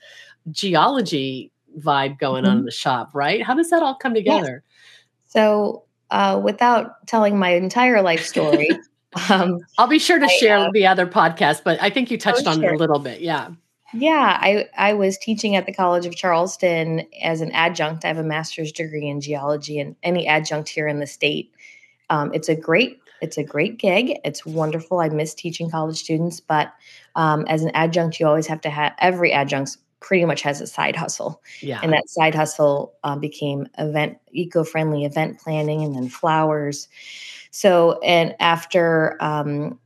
[0.52, 2.52] geology vibe going mm-hmm.
[2.52, 4.63] on in the shop right how does that all come together
[5.28, 8.70] so uh, without telling my entire life story
[9.30, 12.18] um, i'll be sure to I, share uh, the other podcast but i think you
[12.18, 12.70] touched oh, on sure.
[12.70, 13.50] it a little bit yeah
[13.94, 18.04] yeah, I, I was teaching at the College of Charleston as an adjunct.
[18.06, 21.52] I have a master's degree in geology, and any adjunct here in the state,
[22.10, 24.20] um, it's a great it's a great gig.
[24.26, 25.00] It's wonderful.
[25.00, 26.74] I miss teaching college students, but
[27.16, 30.68] um, as an adjunct, you always have to have every adjunct pretty much has a
[30.68, 31.42] side hustle.
[31.62, 31.80] Yeah.
[31.82, 36.90] And that side hustle um, became event eco-friendly event planning and then flowers.
[37.52, 39.80] So and after um,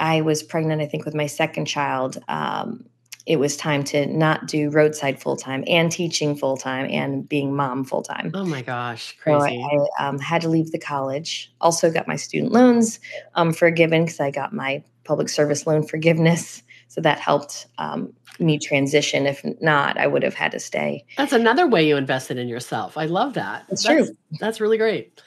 [0.00, 2.84] I was pregnant, I think with my second child, um,
[3.30, 7.54] it was time to not do roadside full time and teaching full time and being
[7.54, 8.32] mom full time.
[8.34, 9.56] Oh my gosh, crazy!
[9.62, 11.52] So I, um, had to leave the college.
[11.60, 12.98] Also got my student loans
[13.36, 16.64] um, forgiven because I got my public service loan forgiveness.
[16.88, 19.26] So that helped um, me transition.
[19.26, 21.04] If not, I would have had to stay.
[21.16, 22.98] That's another way you invested in yourself.
[22.98, 23.64] I love that.
[23.68, 24.16] That's, that's true.
[24.40, 25.22] That's really great.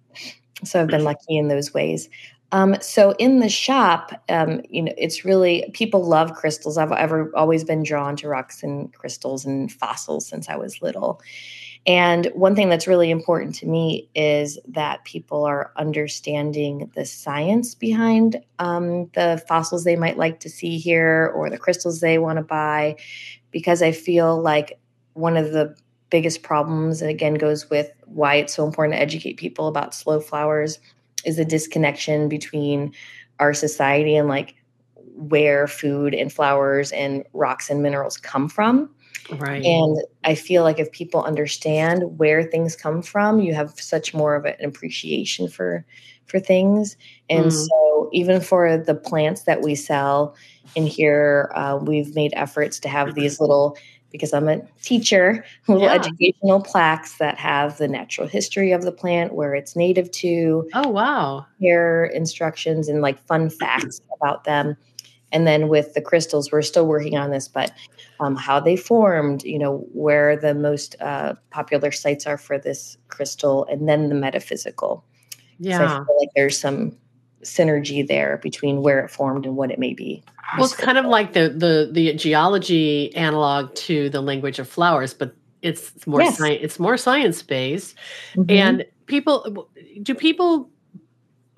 [0.64, 2.08] so I've been lucky in those ways.
[2.52, 6.76] Um, so in the shop, um, you know, it's really people love crystals.
[6.76, 11.20] I've ever always been drawn to rocks and crystals and fossils since I was little.
[11.86, 17.74] And one thing that's really important to me is that people are understanding the science
[17.74, 22.36] behind um, the fossils they might like to see here or the crystals they want
[22.36, 22.96] to buy,
[23.50, 24.78] because I feel like
[25.14, 25.74] one of the
[26.10, 30.20] biggest problems, and again goes with why it's so important to educate people about slow
[30.20, 30.78] flowers
[31.24, 32.92] is a disconnection between
[33.38, 34.54] our society and like
[35.14, 38.90] where food and flowers and rocks and minerals come from.
[39.30, 39.64] Right.
[39.64, 44.34] And I feel like if people understand where things come from, you have such more
[44.34, 45.84] of an appreciation for
[46.26, 46.96] for things.
[47.28, 47.52] And mm.
[47.52, 50.34] so even for the plants that we sell
[50.74, 53.76] in here, uh, we've made efforts to have these little
[54.12, 55.94] because I'm a teacher, little yeah.
[55.94, 60.68] educational plaques that have the natural history of the plant, where it's native to.
[60.74, 61.46] Oh, wow.
[61.58, 64.76] Here instructions and like fun facts about them.
[65.32, 67.72] And then with the crystals, we're still working on this, but
[68.20, 72.98] um, how they formed, you know, where the most uh, popular sites are for this
[73.08, 75.04] crystal, and then the metaphysical.
[75.58, 75.78] Yeah.
[75.78, 76.96] So I feel like there's some
[77.42, 80.22] synergy there between where it formed and what it may be.
[80.56, 85.14] Well, it's kind of like the the the geology analog to the language of flowers,
[85.14, 86.38] but it's more yes.
[86.38, 86.60] science.
[86.62, 87.96] It's more science based,
[88.34, 88.50] mm-hmm.
[88.50, 89.68] and people
[90.02, 90.68] do people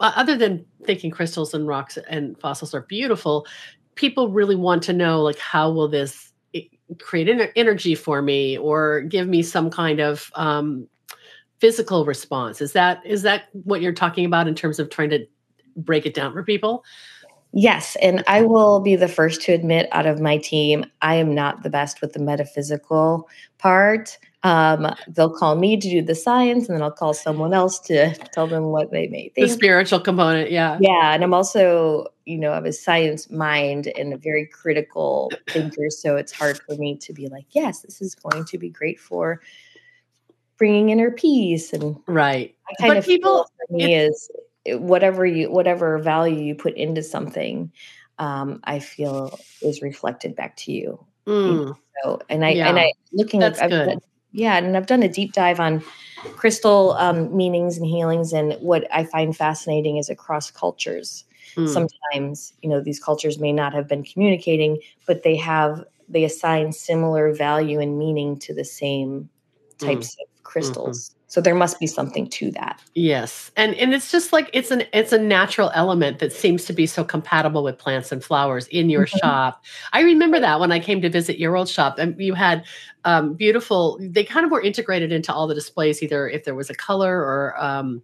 [0.01, 3.47] other than thinking crystals and rocks and fossils are beautiful.
[3.94, 6.33] People really want to know like how will this
[7.01, 10.87] create energy for me or give me some kind of um,
[11.59, 12.61] physical response.
[12.61, 15.27] Is that is that what you're talking about in terms of trying to
[15.77, 16.85] break it down for people?
[17.57, 17.97] Yes.
[18.03, 21.63] And I will be the first to admit out of my team, I am not
[21.63, 24.19] the best with the metaphysical part.
[24.43, 28.13] Um, they'll call me to do the science, and then I'll call someone else to
[28.33, 29.49] tell them what they may think.
[29.49, 30.79] The spiritual component, yeah.
[30.81, 31.15] Yeah.
[31.15, 35.89] And I'm also, you know, I have a science mind and a very critical thinker.
[35.91, 39.01] So it's hard for me to be like, yes, this is going to be great
[39.01, 39.41] for
[40.59, 41.73] bringing inner peace.
[41.73, 42.55] And right.
[42.69, 44.31] I kind but of people, for me is
[44.66, 47.70] whatever you whatever value you put into something
[48.18, 51.77] um, i feel is reflected back to you, mm.
[52.03, 52.68] so and i yeah.
[52.68, 53.98] and i looking That's at good.
[54.33, 55.83] yeah and i've done a deep dive on
[56.37, 61.24] crystal um, meanings and healings and what i find fascinating is across cultures
[61.55, 61.68] mm.
[61.68, 66.72] sometimes you know these cultures may not have been communicating but they have they assign
[66.72, 69.29] similar value and meaning to the same
[69.79, 70.22] types mm.
[70.22, 71.09] of crystals.
[71.09, 71.20] Mm-hmm.
[71.26, 72.80] So there must be something to that.
[72.94, 73.50] Yes.
[73.57, 76.87] And and it's just like it's an it's a natural element that seems to be
[76.87, 79.18] so compatible with plants and flowers in your mm-hmm.
[79.18, 79.64] shop.
[79.92, 82.64] I remember that when I came to visit your old shop and you had
[83.04, 86.70] um, beautiful they kind of were integrated into all the displays either if there was
[86.70, 88.02] a color or um,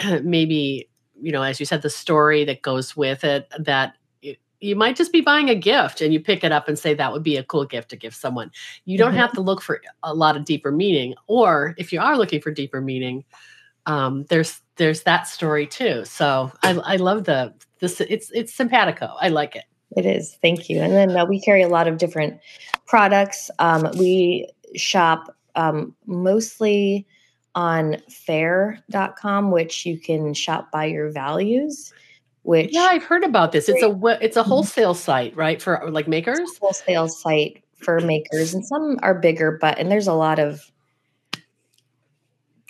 [0.22, 0.88] maybe
[1.20, 3.94] you know as you said the story that goes with it that
[4.66, 7.12] you might just be buying a gift and you pick it up and say that
[7.12, 8.50] would be a cool gift to give someone.
[8.84, 9.20] You don't mm-hmm.
[9.20, 12.50] have to look for a lot of deeper meaning, or if you are looking for
[12.50, 13.24] deeper meaning,
[13.86, 16.04] um, there's there's that story too.
[16.04, 18.00] So I, I love the this.
[18.00, 19.14] It's it's simpatico.
[19.20, 19.64] I like it.
[19.96, 20.36] It is.
[20.42, 20.80] Thank you.
[20.80, 22.40] And then uh, we carry a lot of different
[22.86, 23.50] products.
[23.60, 27.06] Um, we shop um, mostly
[27.54, 31.94] on faire.com, which you can shop by your values
[32.46, 34.48] which yeah i've heard about this it's a it's a mm-hmm.
[34.48, 39.78] wholesale site right for like makers wholesale site for makers and some are bigger but
[39.78, 40.70] and there's a lot of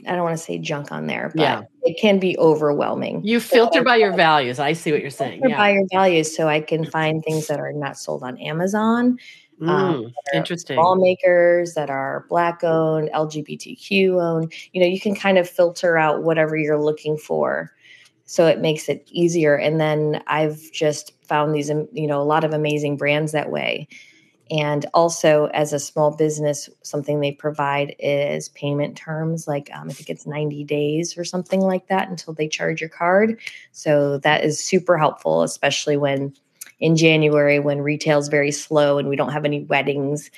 [0.07, 1.63] i don't want to say junk on there but yeah.
[1.83, 5.41] it can be overwhelming you filter so by your values i see what you're saying
[5.47, 5.57] yeah.
[5.57, 9.19] by your values so i can find things that are not sold on amazon
[9.63, 15.15] um, mm, um, interesting lawmakers that are black owned lgbtq owned you know you can
[15.15, 17.73] kind of filter out whatever you're looking for
[18.27, 19.57] so it makes it easier.
[19.57, 23.89] And then i've just found these you know a lot of amazing brands that way.
[24.49, 29.93] And also as a small business something they provide is payment terms like um, i
[29.93, 33.41] think it's 90 days or something like that until they charge your card.
[33.73, 36.35] So that is super helpful especially when
[36.79, 40.31] in january when retail is very slow and we don't have any weddings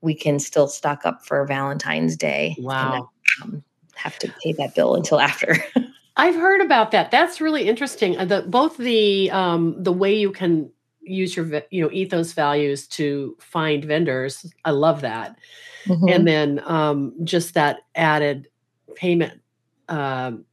[0.00, 3.10] we can still stock up for valentine's day wow.
[3.42, 5.56] and, um, have to pay that bill until after
[6.18, 7.10] I've heard about that.
[7.10, 8.18] That's really interesting.
[8.18, 12.86] Uh, the, both the um, the way you can use your you know ethos values
[12.88, 14.52] to find vendors.
[14.64, 15.38] I love that,
[15.86, 16.08] mm-hmm.
[16.08, 18.48] and then um, just that added
[18.94, 19.40] payment.
[19.88, 20.44] Um,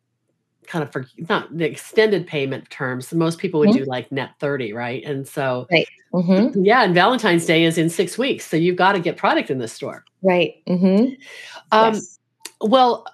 [0.68, 3.14] kind of for not the extended payment terms.
[3.14, 3.84] Most people would mm-hmm.
[3.84, 5.04] do like net 30, right?
[5.04, 5.88] And so, right.
[6.14, 6.64] Mm-hmm.
[6.64, 8.46] yeah, and Valentine's Day is in six weeks.
[8.46, 10.06] So you've got to get product in the store.
[10.24, 10.56] Right.
[10.68, 11.14] Mm-hmm.
[11.72, 12.20] Um, yes.
[12.62, 13.06] Well,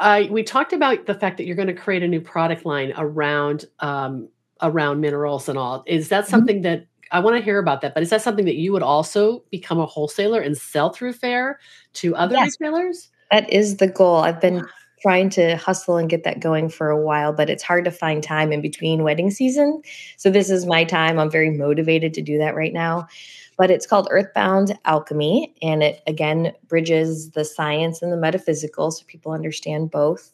[0.00, 2.92] I, we talked about the fact that you're going to create a new product line
[2.96, 4.28] around um,
[4.60, 5.82] around minerals and all.
[5.86, 6.30] Is that mm-hmm.
[6.30, 6.80] something mm-hmm.
[6.80, 7.94] that I want to hear about that?
[7.94, 11.58] But is that something that you would also become a wholesaler and sell through Faire
[11.94, 12.56] to other yes.
[12.60, 13.10] retailers?
[13.30, 14.16] That is the goal.
[14.16, 14.64] I've been
[15.00, 18.22] trying to hustle and get that going for a while, but it's hard to find
[18.22, 19.82] time in between wedding season.
[20.16, 21.18] So this is my time.
[21.18, 23.08] I'm very motivated to do that right now
[23.56, 25.54] but it's called Earthbound Alchemy.
[25.62, 30.32] And it again bridges the science and the metaphysical so people understand both.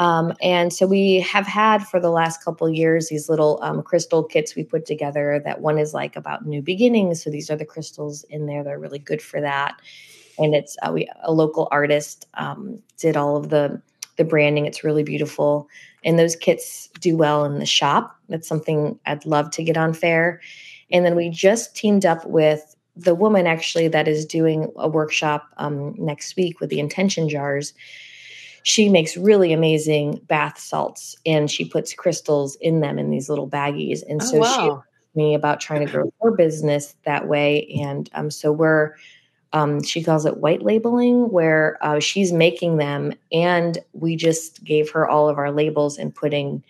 [0.00, 4.24] Um, and so we have had for the last couple years these little um, crystal
[4.24, 5.42] kits we put together.
[5.44, 7.22] That one is like about new beginnings.
[7.22, 8.64] So these are the crystals in there.
[8.64, 9.78] They're really good for that.
[10.38, 13.80] And it's uh, we a local artist um, did all of the
[14.16, 14.64] the branding.
[14.64, 15.68] It's really beautiful,
[16.02, 18.16] and those kits do well in the shop.
[18.30, 20.40] That's something I'd love to get on Faire.
[20.92, 25.46] And then we just teamed up with the woman actually that is doing a workshop
[25.56, 27.72] um, next week with the intention jars.
[28.62, 33.48] She makes really amazing bath salts and she puts crystals in them in these little
[33.48, 34.02] baggies.
[34.08, 34.82] And oh, so wow.
[35.14, 37.66] she me about trying to grow her business that way.
[37.80, 38.94] And um, so we're
[39.52, 44.90] um, she calls it white labeling, where uh, she's making them, and we just gave
[44.90, 46.62] her all of our labels and putting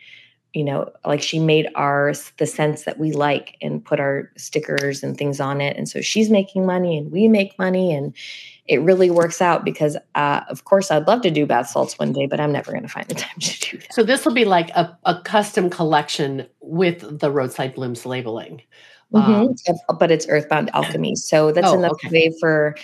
[0.52, 5.02] you know like she made ours the sense that we like and put our stickers
[5.02, 5.76] and things on it.
[5.76, 7.92] And so she's making money and we make money.
[7.94, 8.14] And
[8.66, 12.12] it really works out because uh, of course i'd love to do bath salts one
[12.12, 13.92] day but i'm never going to find the time to do that.
[13.92, 18.62] So this will be like a, a custom collection with the roadside blooms labeling.
[19.12, 19.72] Mm-hmm.
[19.90, 21.16] um, but it's earthbound alchemy.
[21.16, 22.10] So that's oh, another okay.
[22.10, 22.76] way for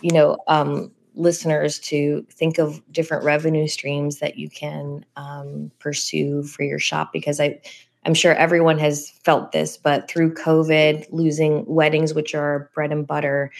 [0.00, 6.42] you know um, listeners to think of different revenue streams that you can um, pursue
[6.42, 7.60] for your shop because I
[8.06, 13.06] I'm sure everyone has felt this, but through COVID, losing weddings, which are bread and
[13.06, 13.50] butter,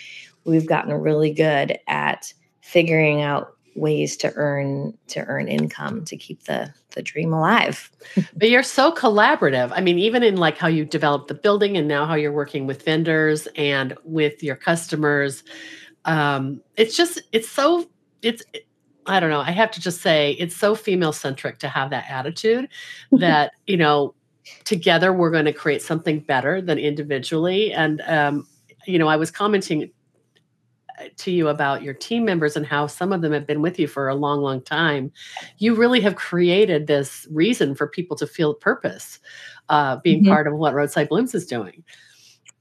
[0.45, 6.45] we've gotten really good at figuring out ways to earn to earn income to keep
[6.45, 7.91] the the dream alive.
[8.37, 9.73] but you're so collaborative.
[9.75, 12.67] I mean, even in like how you developed the building and now how you're working
[12.67, 15.43] with vendors and with your customers
[16.05, 17.89] um, it's just it's so
[18.23, 18.43] it's
[19.07, 19.41] I don't know.
[19.41, 22.69] I have to just say it's so female centric to have that attitude
[23.13, 24.15] that you know
[24.65, 27.73] together we're going to create something better than individually.
[27.73, 28.47] And um,
[28.87, 29.91] you know, I was commenting
[31.01, 33.79] uh, to you about your team members and how some of them have been with
[33.79, 35.11] you for a long, long time.
[35.59, 39.19] You really have created this reason for people to feel purpose,
[39.71, 40.33] uh, being mm-hmm.
[40.33, 41.83] part of what Roadside Blooms is doing.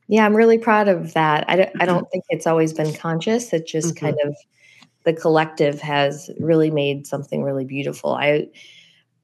[0.08, 1.46] Yeah, I'm really proud of that.
[1.48, 1.86] I don't, I mm-hmm.
[1.86, 3.54] don't think it's always been conscious.
[3.54, 4.06] It just mm-hmm.
[4.06, 4.36] kind of
[5.04, 8.14] the collective has really made something really beautiful.
[8.14, 8.48] I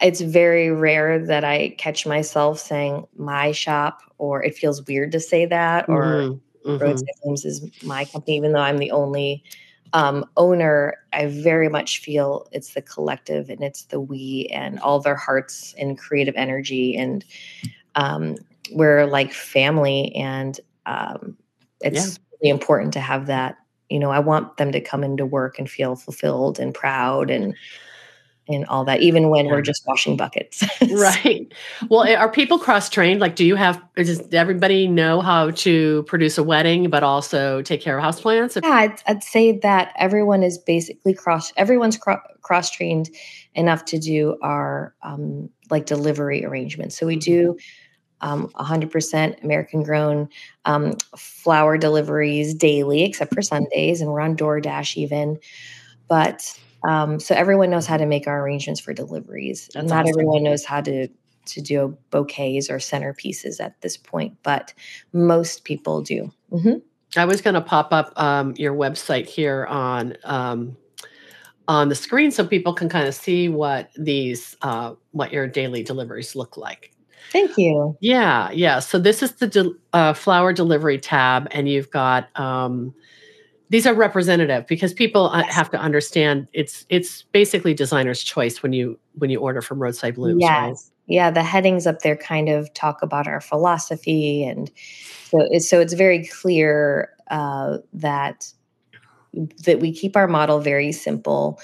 [0.02, 5.20] it's very rare that I catch myself saying my shop or it feels weird to
[5.20, 6.70] say that or mm-hmm.
[6.70, 6.84] mm-hmm.
[6.84, 9.44] Roadside Blooms is my company, even though I'm the only
[9.92, 10.96] um, owner.
[11.12, 15.76] I very much feel it's the collective and it's the we and all their hearts
[15.78, 17.26] and creative energy and
[17.96, 18.38] um,
[18.72, 21.38] we're like family and um,
[21.82, 22.24] it's yeah.
[22.42, 23.58] really important to have that.
[23.90, 27.56] You know, I want them to come into work and feel fulfilled and proud and
[28.50, 29.52] and all that, even when yeah.
[29.52, 30.64] we're just washing buckets.
[30.92, 31.54] right.
[31.88, 33.22] Well, are people cross trained?
[33.22, 37.80] Like, do you have, does everybody know how to produce a wedding, but also take
[37.80, 38.60] care of houseplants?
[38.62, 43.12] Yeah, I'd, I'd, say that everyone is basically cross, everyone's cro- cross trained
[43.54, 46.98] enough to do our um, like delivery arrangements.
[46.98, 47.20] So we mm-hmm.
[48.22, 50.30] Um, 100% American grown
[50.66, 55.40] um, flower deliveries daily, except for Sundays, and we're on DoorDash even.
[56.08, 59.70] But um, so everyone knows how to make our arrangements for deliveries.
[59.74, 60.10] That's Not awesome.
[60.10, 61.08] everyone knows how to
[61.46, 64.74] to do bouquets or centerpieces at this point, but
[65.14, 66.32] most people do.
[66.52, 66.78] Mm-hmm.
[67.18, 70.78] I was going to pop up um, your website here on um,
[71.68, 75.84] on the screen so people can kind of see what these uh, what your daily
[75.84, 76.92] deliveries look like.
[77.32, 77.98] Thank you.
[78.00, 78.80] Yeah, yeah.
[78.80, 82.94] So this is the de- uh, flower delivery tab, and you've got um,
[83.70, 85.54] these are representative because people uh, yes.
[85.54, 90.16] have to understand it's it's basically designer's choice when you when you order from roadside
[90.16, 90.52] blooms yes.
[90.52, 90.76] right
[91.08, 94.72] yeah the headings up there kind of talk about our philosophy and
[95.26, 98.52] so it's so it's very clear uh, that
[99.66, 101.60] that we keep our model very simple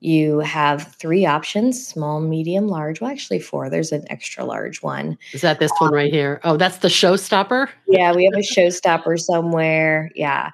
[0.00, 3.00] you have three options small medium large.
[3.00, 3.70] Well actually four.
[3.70, 5.18] There's an extra large one.
[5.32, 6.40] Is that this um, one right here?
[6.44, 7.68] Oh that's the showstopper?
[7.86, 10.10] Yeah we have a showstopper somewhere.
[10.14, 10.50] Yeah.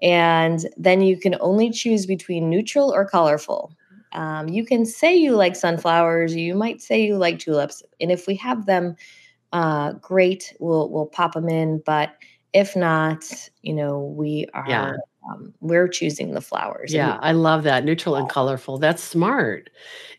[0.00, 3.72] And then you can only choose between neutral or colorful.
[4.12, 8.26] Um, you can say you like sunflowers, you might say you like tulips, and if
[8.26, 8.96] we have them,
[9.52, 11.82] uh, great, we'll we'll pop them in.
[11.84, 12.16] But
[12.52, 13.24] if not,
[13.62, 14.92] you know, we are yeah.
[15.28, 16.92] Um, we're choosing the flowers.
[16.92, 18.78] Yeah, I love that neutral and colorful.
[18.78, 19.70] That's smart.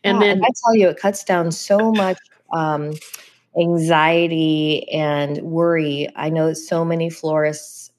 [0.04, 2.18] And yeah, then and I tell you, it cuts down so much
[2.52, 2.92] um,
[3.58, 6.08] anxiety and worry.
[6.16, 7.90] I know so many florists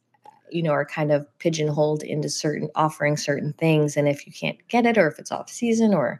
[0.51, 4.57] you know are kind of pigeonholed into certain offering certain things and if you can't
[4.67, 6.19] get it or if it's off season or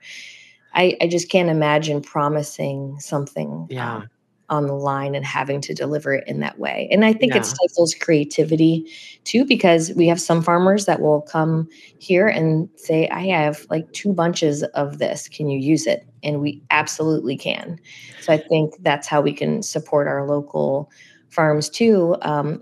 [0.74, 3.98] i, I just can't imagine promising something yeah.
[3.98, 4.10] um,
[4.52, 7.40] on the line and having to deliver it in that way and i think yeah.
[7.40, 8.86] it stifles creativity
[9.24, 13.92] too because we have some farmers that will come here and say i have like
[13.94, 17.80] two bunches of this can you use it and we absolutely can
[18.22, 20.92] so i think that's how we can support our local
[21.30, 22.62] farms too um,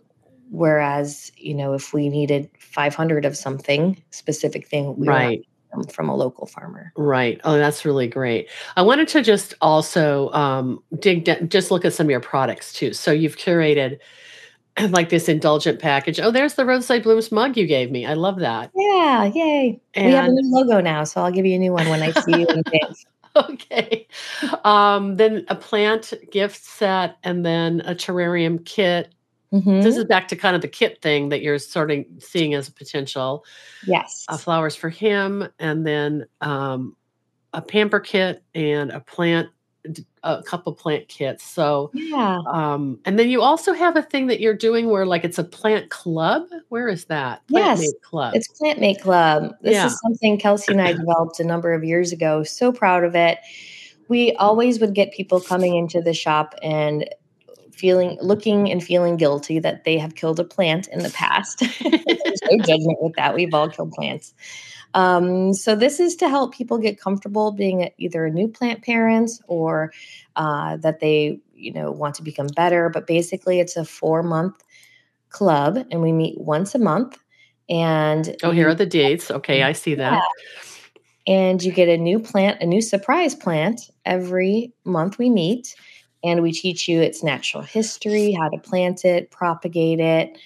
[0.52, 5.48] Whereas, you know, if we needed 500 of something specific thing, we right.
[5.92, 6.92] From a local farmer.
[6.96, 7.40] Right.
[7.44, 8.50] Oh, that's really great.
[8.76, 12.74] I wanted to just also um, dig, de- just look at some of your products
[12.74, 12.94] too.
[12.94, 14.00] So you've curated
[14.90, 16.20] like this indulgent package.
[16.20, 18.06] Oh, there's the roadside blooms mug you gave me.
[18.06, 18.72] I love that.
[18.76, 19.80] Yeah, yay!
[19.94, 22.02] And we have a new logo now, so I'll give you a new one when
[22.02, 23.06] I see you in Banff.
[23.36, 24.08] okay.
[24.64, 29.14] Um, then a plant gift set, and then a terrarium kit,
[29.54, 29.82] Mm-hmm.
[29.82, 32.68] This is back to kind of the kit thing that you're sort of seeing as
[32.68, 33.46] a potential.
[33.88, 34.26] Yes.
[34.30, 36.96] Uh, flowers for him, and then um,
[37.54, 39.50] a pamper kit and a plant,
[40.24, 41.44] a couple plant kits.
[41.44, 42.40] So, yeah.
[42.48, 45.44] Um, and then you also have a thing that you're doing where like it's a
[45.44, 46.44] plant club.
[46.68, 47.48] Where is that?
[47.48, 47.94] Plant yes.
[48.04, 48.36] Club.
[48.36, 49.56] It's Plant Mate Club.
[49.62, 49.88] This yeah.
[49.88, 52.44] is something Kelsey and I developed a number of years ago.
[52.44, 53.40] So proud of it.
[54.10, 57.08] We always would get people coming into the shop and
[57.80, 61.64] feeling looking and feeling guilty that they have killed a plant in the past.
[62.52, 63.36] No judgment with that.
[63.36, 64.34] We've all killed plants.
[64.94, 69.42] Um, so this is to help people get comfortable being either a new plant parents
[69.48, 69.92] or
[70.36, 72.90] uh, that they you know want to become better.
[72.90, 74.64] But basically it's a four month
[75.30, 77.18] club and we meet once a month
[77.70, 79.30] and oh here are the dates.
[79.30, 80.24] Okay i see that.
[81.28, 81.36] Yeah.
[81.36, 85.76] and you get a new plant a new surprise plant every month we meet
[86.24, 90.38] and we teach you its natural history, how to plant it, propagate it.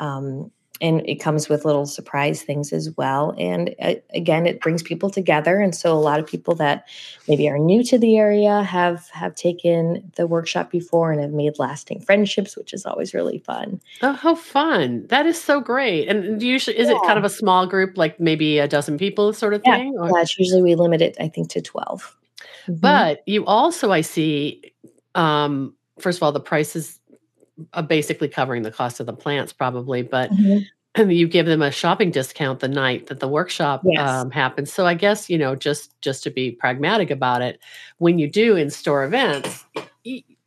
[0.00, 0.50] Um,
[0.80, 3.34] and it comes with little surprise things as well.
[3.38, 5.58] And uh, again, it brings people together.
[5.58, 6.86] And so a lot of people that
[7.26, 11.58] maybe are new to the area have have taken the workshop before and have made
[11.58, 13.80] lasting friendships, which is always really fun.
[14.02, 15.06] Oh, how fun!
[15.08, 16.08] That is so great.
[16.08, 16.96] And usually, is yeah.
[16.96, 19.76] it kind of a small group, like maybe a dozen people, sort of yeah.
[19.76, 19.96] thing?
[19.98, 20.08] Or?
[20.08, 22.16] Yeah, usually we limit it, I think, to 12
[22.68, 22.74] mm-hmm.
[22.76, 24.62] But you also, I see,
[25.18, 27.00] um, first of all, the price is
[27.72, 31.10] uh, basically covering the cost of the plants, probably, but mm-hmm.
[31.10, 34.08] you give them a shopping discount the night that the workshop yes.
[34.08, 34.72] um, happens.
[34.72, 37.58] So I guess you know just just to be pragmatic about it,
[37.98, 39.66] when you do in store events,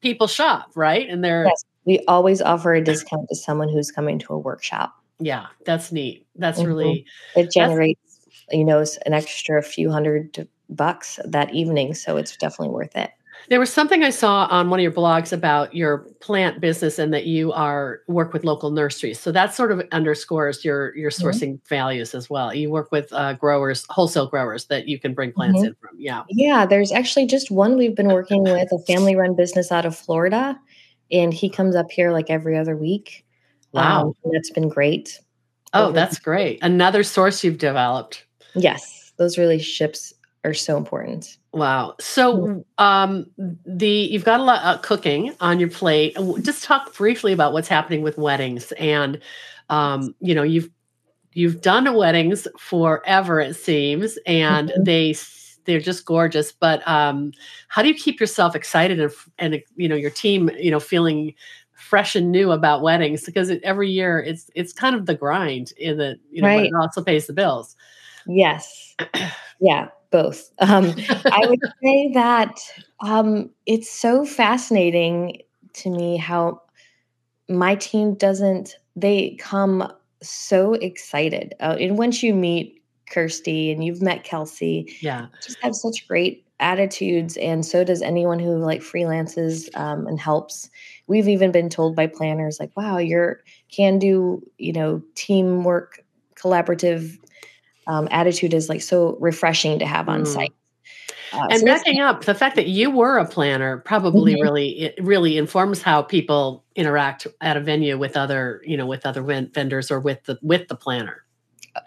[0.02, 1.66] people shop right, and they're yes.
[1.86, 4.96] we always offer a discount to someone who's coming to a workshop.
[5.20, 6.26] Yeah, that's neat.
[6.36, 6.68] That's mm-hmm.
[6.68, 7.06] really
[7.36, 8.00] it generates
[8.52, 13.12] you know an extra few hundred bucks that evening, so it's definitely worth it.
[13.50, 17.14] There was something I saw on one of your blogs about your plant business and
[17.14, 19.20] that you are work with local nurseries.
[19.20, 21.28] So that sort of underscores your your mm-hmm.
[21.28, 21.68] sourcing mm-hmm.
[21.68, 22.54] values as well.
[22.54, 25.68] You work with uh, growers, wholesale growers that you can bring plants mm-hmm.
[25.68, 25.90] in from.
[25.98, 26.24] Yeah.
[26.30, 29.98] Yeah, there's actually just one we've been working with a family run business out of
[29.98, 30.60] Florida
[31.12, 33.26] and he comes up here like every other week.
[33.74, 34.08] Wow.
[34.08, 35.20] Um, that's been great.
[35.74, 36.60] Oh, that's great.
[36.62, 38.26] Another source you've developed.
[38.56, 40.14] Yes, those relationships
[40.44, 41.38] are so important.
[41.54, 41.96] Wow.
[42.00, 42.84] So mm-hmm.
[42.84, 43.26] um
[43.66, 46.16] the you've got a lot of cooking on your plate.
[46.42, 49.20] Just talk briefly about what's happening with weddings and
[49.70, 50.70] um you know, you've
[51.34, 54.84] you've done weddings forever it seems and mm-hmm.
[54.84, 55.16] they
[55.66, 57.32] they're just gorgeous but um
[57.68, 61.34] how do you keep yourself excited and, and you know your team you know feeling
[61.74, 65.72] fresh and new about weddings because it, every year it's it's kind of the grind
[65.78, 66.66] in that you know right.
[66.66, 67.76] it also pays the bills
[68.28, 68.96] yes
[69.62, 70.52] yeah both.
[70.60, 70.94] Um,
[71.26, 72.60] I would say that
[73.00, 75.42] um, it's so fascinating
[75.74, 76.62] to me how
[77.50, 79.92] my team doesn't, they come
[80.22, 81.56] so excited.
[81.60, 86.46] Uh, and once you meet Kirsty and you've met Kelsey, yeah, just have such great
[86.62, 87.36] attitudes.
[87.38, 90.70] And so does anyone who like freelances um, and helps.
[91.08, 93.42] We've even been told by planners, like, wow, you're
[93.72, 96.06] can do, you know, teamwork,
[96.36, 97.18] collaborative
[97.88, 100.28] um, attitude is like so refreshing to have on mm.
[100.28, 100.54] site.
[101.34, 104.42] Uh, and so backing up, the fact that you were a planner probably mm-hmm.
[104.42, 109.06] really it really informs how people interact at a venue with other you know with
[109.06, 111.24] other vendors or with the with the planner.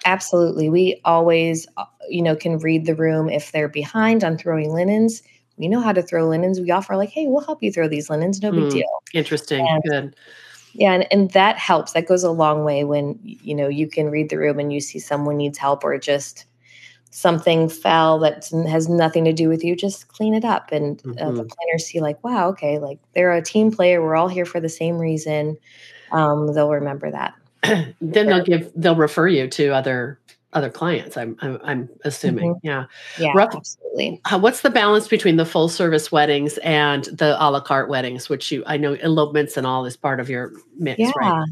[0.06, 4.72] Absolutely, we always uh, you know can read the room if they're behind on throwing
[4.72, 5.22] linens.
[5.56, 6.58] We know how to throw linens.
[6.58, 8.42] We offer like, hey, we'll help you throw these linens.
[8.42, 9.02] No big mm, deal.
[9.12, 9.64] Interesting.
[9.68, 10.16] And, Good
[10.74, 14.10] yeah and, and that helps that goes a long way when you know you can
[14.10, 16.44] read the room and you see someone needs help or just
[17.10, 21.10] something fell that has nothing to do with you just clean it up and mm-hmm.
[21.12, 21.48] uh, the mm-hmm.
[21.48, 24.68] planners see like wow okay like they're a team player we're all here for the
[24.68, 25.56] same reason
[26.12, 27.34] um, they'll remember that
[28.00, 30.18] then they'll give they'll refer you to other
[30.54, 31.16] other clients.
[31.16, 32.54] I'm I'm, I'm assuming.
[32.54, 32.66] Mm-hmm.
[32.66, 32.84] Yeah.
[33.18, 33.32] Yeah.
[33.34, 34.20] Rough, absolutely.
[34.30, 38.28] Uh, what's the balance between the full service weddings and the a la carte weddings,
[38.28, 41.12] which you I know elopements and all is part of your mix, yeah.
[41.16, 41.44] right?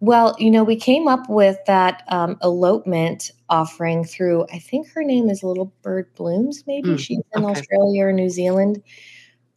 [0.00, 4.46] Well, you know, we came up with that um, elopement offering through.
[4.52, 6.62] I think her name is Little Bird Blooms.
[6.66, 7.58] Maybe mm, she's in okay.
[7.58, 8.82] Australia or New Zealand.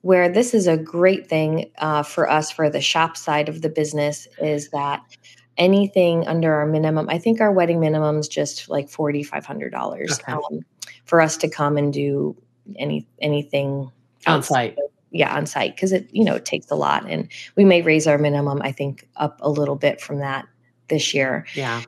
[0.02, 3.70] Where this is a great thing uh, for us for the shop side of the
[3.70, 5.04] business is that
[5.62, 7.08] anything under our minimum.
[7.08, 10.34] I think our wedding minimum is just like forty five hundred dollars okay.
[10.34, 10.66] um,
[11.06, 12.36] for us to come and do
[12.78, 13.90] any anything
[14.26, 14.76] on site.
[15.12, 18.08] Yeah, on site because it you know it takes a lot, and we may raise
[18.08, 18.62] our minimum.
[18.64, 20.48] I think up a little bit from that
[20.90, 21.46] this year.
[21.54, 21.84] Yeah.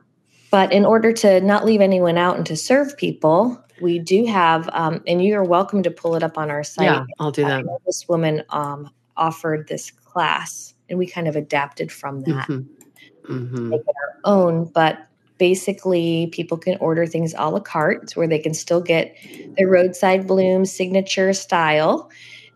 [0.50, 4.70] But in order to not leave anyone out and to serve people, we do have,
[4.72, 6.84] um, and you are welcome to pull it up on our site.
[6.84, 7.64] Yeah, I'll do that.
[7.84, 12.46] this woman um, offered this class, and we kind of adapted from that.
[12.46, 12.73] Mm-hmm
[13.28, 13.70] mm-hmm.
[13.70, 14.66] make it our own.
[14.66, 15.06] But
[15.38, 19.16] basically, people can order things a la carte where they can still get
[19.56, 22.10] the roadside bloom signature style.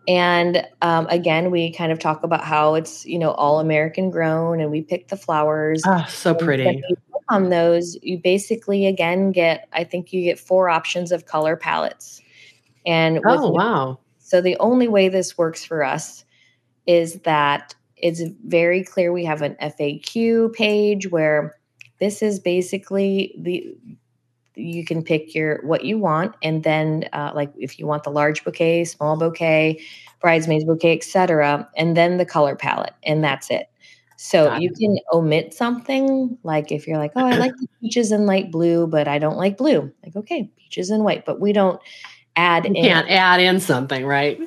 [0.07, 4.59] And um, again, we kind of talk about how it's you know all American grown,
[4.59, 5.83] and we pick the flowers.
[5.85, 6.81] Oh, so pretty.
[7.29, 12.21] On those, you basically again get I think you get four options of color palettes.
[12.87, 13.99] And oh wow!
[14.17, 16.25] So the only way this works for us
[16.87, 21.55] is that it's very clear we have an FAQ page where
[21.99, 23.75] this is basically the
[24.55, 26.35] you can pick your what you want.
[26.43, 29.81] And then uh, like if you want the large bouquet small bouquet
[30.19, 33.67] bridesmaids bouquet etc and then the color palette and that's it.
[34.17, 38.25] So you can omit something like if you're like oh i like the peaches and
[38.25, 39.91] light blue but i don't like blue.
[40.03, 41.79] Like okay peaches and white but we don't
[42.35, 44.39] add you in can't add in something right?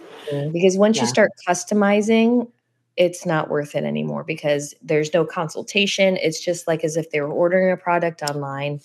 [0.52, 1.02] Because once yeah.
[1.02, 2.50] you start customizing
[2.96, 6.16] it's not worth it anymore because there's no consultation.
[6.18, 8.80] It's just like as if they were ordering a product online.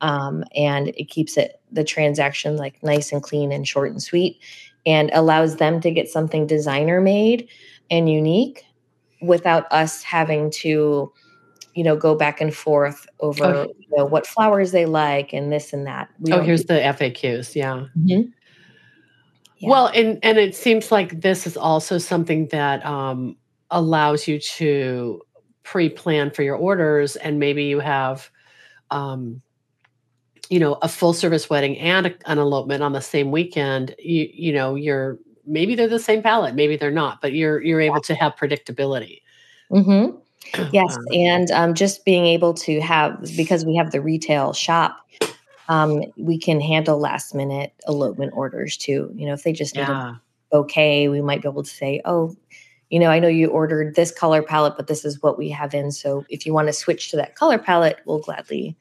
[0.00, 4.38] Um, and it keeps it the transaction like nice and clean and short and sweet
[4.84, 7.48] and allows them to get something designer made
[7.90, 8.64] and unique
[9.22, 11.12] without us having to
[11.74, 13.72] you know go back and forth over oh.
[13.78, 17.54] you know, what flowers they like and this and that we oh here's the faqs
[17.54, 17.86] yeah.
[17.98, 18.30] Mm-hmm.
[19.58, 19.70] Yeah.
[19.70, 23.36] Well, and and it seems like this is also something that um,
[23.70, 25.22] allows you to
[25.62, 28.30] pre-plan for your orders and maybe you have
[28.92, 29.42] um,
[30.48, 34.28] you know a full service wedding and a, an elopement on the same weekend you
[34.32, 38.00] you know you're maybe they're the same palette maybe they're not but you're you're able
[38.00, 39.22] to have predictability
[39.72, 40.16] mm-hmm.
[40.72, 44.98] yes um, and um, just being able to have because we have the retail shop
[45.68, 49.82] um, we can handle last minute elopement orders too you know if they just need
[49.82, 50.10] yeah.
[50.10, 52.34] a bouquet we might be able to say oh
[52.90, 55.74] you know i know you ordered this color palette but this is what we have
[55.74, 58.76] in so if you want to switch to that color palette we'll gladly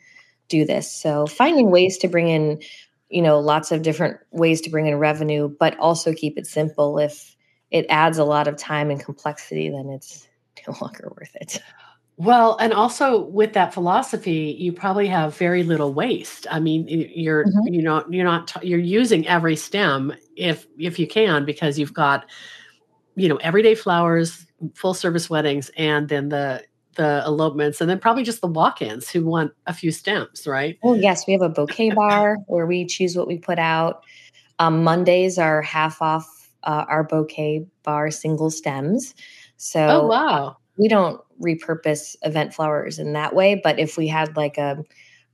[0.47, 0.91] do this.
[0.91, 2.61] So finding ways to bring in,
[3.09, 6.99] you know, lots of different ways to bring in revenue, but also keep it simple.
[6.99, 7.35] If
[7.71, 10.27] it adds a lot of time and complexity, then it's
[10.67, 11.61] no longer worth it.
[12.17, 16.47] Well, and also with that philosophy, you probably have very little waste.
[16.49, 17.73] I mean, you're mm-hmm.
[17.73, 22.25] you know you're not you're using every stem if if you can because you've got
[23.15, 24.45] you know everyday flowers,
[24.75, 26.63] full service weddings, and then the
[26.95, 30.79] the elopements and then probably just the walk-ins who want a few stems, right?
[30.83, 34.03] Oh yes, we have a bouquet bar where we choose what we put out.
[34.59, 36.25] Um, Mondays are half off
[36.63, 39.13] uh, our bouquet bar single stems.
[39.57, 43.59] So oh wow, we don't repurpose event flowers in that way.
[43.61, 44.83] But if we had like a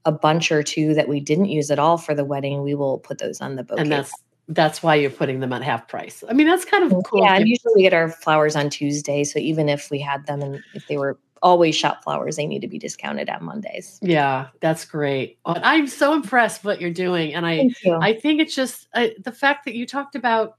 [0.05, 2.97] a bunch or two that we didn't use at all for the wedding, we will
[2.99, 3.81] put those on the bouquet.
[3.81, 4.13] And that's
[4.47, 6.23] that's why you're putting them at half price.
[6.27, 7.23] I mean, that's kind of cool.
[7.23, 9.23] Yeah, and usually we get our flowers on Tuesday.
[9.23, 12.35] So even if we had them and if they were always shop flowers.
[12.35, 13.99] They need to be discounted on Mondays.
[14.01, 15.37] Yeah, that's great.
[15.45, 17.69] I'm so impressed what you're doing, and I
[17.99, 20.57] I think it's just uh, the fact that you talked about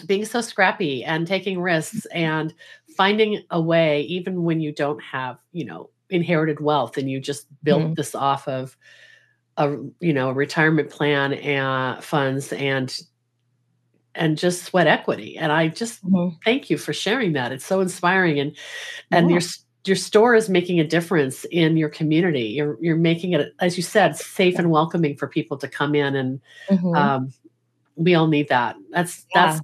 [0.00, 2.54] being so scrappy and taking risks and
[2.96, 7.46] finding a way, even when you don't have you know inherited wealth, and you just
[7.62, 7.94] built mm-hmm.
[7.94, 8.76] this off of
[9.56, 13.00] a you know a retirement plan and funds and
[14.14, 16.34] and just sweat equity and i just mm-hmm.
[16.42, 18.56] thank you for sharing that it's so inspiring and
[19.10, 19.34] and yeah.
[19.34, 19.42] you're
[19.86, 22.42] your store is making a difference in your community.
[22.42, 26.16] You're you're making it, as you said, safe and welcoming for people to come in,
[26.16, 26.94] and mm-hmm.
[26.94, 27.32] um,
[27.94, 28.76] we all need that.
[28.90, 29.46] That's yeah.
[29.46, 29.60] that's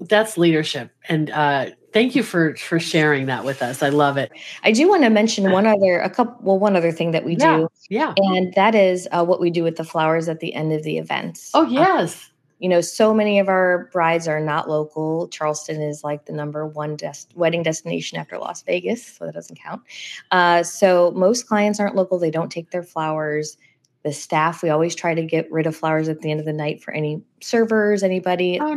[0.00, 3.82] that's leadership, and uh, thank you for for sharing that with us.
[3.82, 4.32] I love it.
[4.62, 7.36] I do want to mention one other a couple well one other thing that we
[7.36, 10.72] do, yeah, and that is uh, what we do with the flowers at the end
[10.72, 11.50] of the event.
[11.54, 15.28] Oh yes you know, so many of our brides are not local.
[15.28, 19.58] Charleston is like the number one des- wedding destination after Las Vegas, so that doesn't
[19.60, 19.82] count.
[20.30, 22.18] Uh, so most clients aren't local.
[22.18, 23.58] They don't take their flowers.
[24.06, 26.52] The staff, we always try to get rid of flowers at the end of the
[26.52, 28.60] night for any servers, anybody.
[28.62, 28.76] Oh.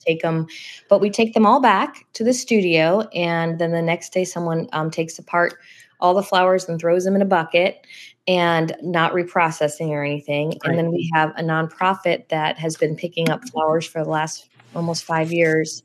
[0.00, 0.46] Take them,
[0.90, 4.68] but we take them all back to the studio, and then the next day, someone
[4.74, 5.54] um, takes apart
[6.00, 7.86] all the flowers and throws them in a bucket
[8.26, 10.48] and not reprocessing or anything.
[10.48, 10.60] Right.
[10.64, 14.50] And then we have a nonprofit that has been picking up flowers for the last
[14.76, 15.82] almost five years.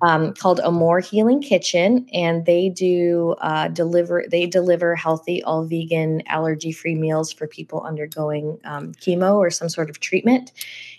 [0.00, 4.24] Um, called More Healing Kitchen, and they do uh, deliver.
[4.30, 9.68] They deliver healthy, all vegan, allergy free meals for people undergoing um, chemo or some
[9.68, 10.52] sort of treatment.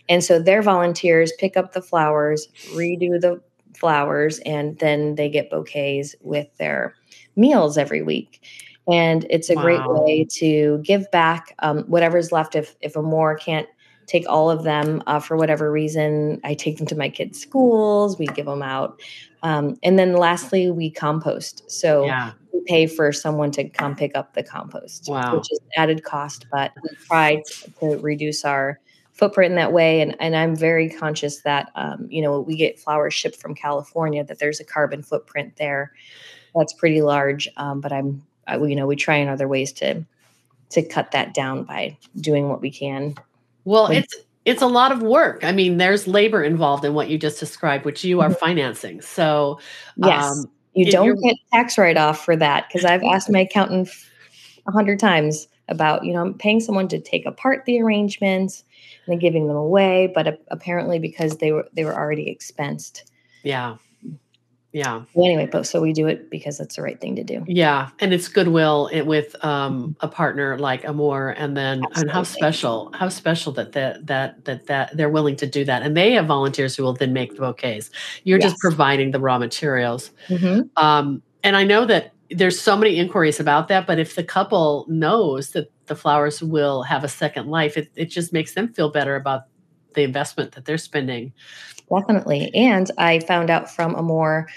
[0.10, 3.42] And so their volunteers pick up the flowers, redo the
[3.74, 6.94] flowers, and then they get bouquets with their
[7.38, 8.42] meals every week
[8.90, 9.62] and it's a wow.
[9.62, 13.68] great way to give back um, whatever's left if if a more can't
[14.10, 18.18] take all of them uh, for whatever reason i take them to my kids schools
[18.18, 19.00] we give them out
[19.42, 22.32] um, and then lastly we compost so yeah.
[22.54, 25.36] we pay for someone to come pick up the compost wow.
[25.36, 27.42] which is added cost but we try
[27.80, 28.80] to reduce our
[29.14, 32.80] footprint in that way and, and i'm very conscious that um, you know we get
[32.80, 35.92] flowers shipped from california that there's a carbon footprint there
[36.56, 40.06] that's pretty large um, but i'm uh, you know, we try in other ways to
[40.70, 43.16] to cut that down by doing what we can.
[43.70, 44.16] Well, it's
[44.46, 45.44] it's a lot of work.
[45.44, 48.40] I mean, there's labor involved in what you just described, which you are mm-hmm.
[48.40, 49.00] financing.
[49.00, 49.60] So,
[49.96, 53.90] yes, um, you don't get tax write off for that because I've asked my accountant
[54.68, 58.64] a hundred times about, you know, I'm paying someone to take apart the arrangements
[59.06, 63.04] and then giving them away, but apparently because they were they were already expensed.
[63.44, 63.76] Yeah.
[64.72, 65.04] Yeah.
[65.14, 67.44] Well, anyway, but so we do it because it's the right thing to do.
[67.48, 72.02] Yeah, and it's goodwill with um, a partner like amor and then Absolutely.
[72.02, 75.82] and how special, how special that that that that that they're willing to do that,
[75.82, 77.90] and they have volunteers who will then make the bouquets.
[78.24, 78.52] You're yes.
[78.52, 80.12] just providing the raw materials.
[80.28, 80.62] Mm-hmm.
[80.82, 84.86] Um, and I know that there's so many inquiries about that, but if the couple
[84.88, 88.92] knows that the flowers will have a second life, it it just makes them feel
[88.92, 89.44] better about
[89.94, 91.34] the investment that they're spending.
[91.90, 92.52] Definitely.
[92.54, 94.48] And I found out from Amore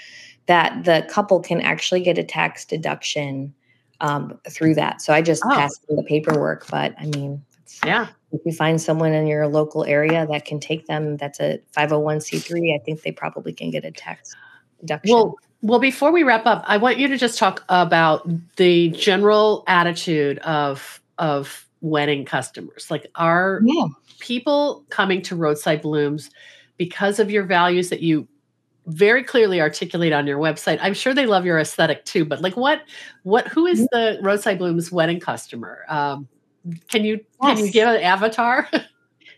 [0.45, 3.53] that the couple can actually get a tax deduction
[4.01, 5.01] um, through that.
[5.01, 5.49] So I just oh.
[5.49, 7.43] passed the paperwork, but I mean,
[7.85, 8.07] yeah.
[8.31, 12.75] If you find someone in your local area that can take them, that's a 501c3.
[12.75, 14.35] I think they probably can get a tax
[14.79, 15.13] deduction.
[15.13, 18.27] Well, Well, before we wrap up, I want you to just talk about
[18.57, 22.87] the general attitude of of wedding customers.
[22.89, 23.85] Like are yeah.
[24.23, 26.31] People coming to roadside blooms
[26.77, 28.27] because of your values that you
[28.87, 30.79] very clearly articulate on your website.
[30.81, 32.81] I'm sure they love your aesthetic too, but like what
[33.23, 33.85] what who is mm-hmm.
[33.91, 35.83] the roadside blooms wedding customer?
[35.87, 36.27] Um,
[36.89, 37.57] can you yes.
[37.57, 38.67] can you give an avatar?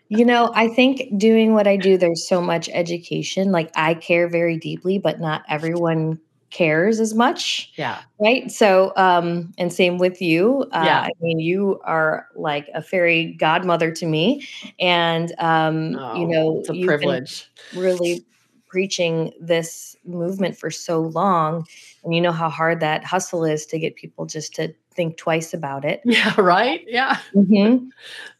[0.07, 3.51] You know, I think doing what I do, there's so much education.
[3.51, 6.19] Like I care very deeply, but not everyone
[6.55, 7.71] cares as much.
[7.75, 8.01] Yeah.
[8.19, 8.49] Right.
[8.49, 10.65] So, um, and same with you.
[10.71, 11.01] Uh, yeah.
[11.01, 14.47] I mean, you are like a fairy godmother to me.
[14.79, 17.51] And, um, oh, you know, it's a privilege.
[17.75, 18.25] Really
[18.67, 21.67] preaching this movement for so long.
[22.03, 25.53] And you know how hard that hustle is to get people just to think twice
[25.53, 26.01] about it.
[26.05, 26.33] Yeah.
[26.39, 26.85] Right.
[26.87, 27.17] Yeah.
[27.35, 27.87] Mm-hmm.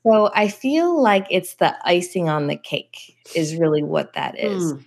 [0.08, 4.74] So I feel like it's the icing on the cake, is really what that is.
[4.74, 4.86] Mm.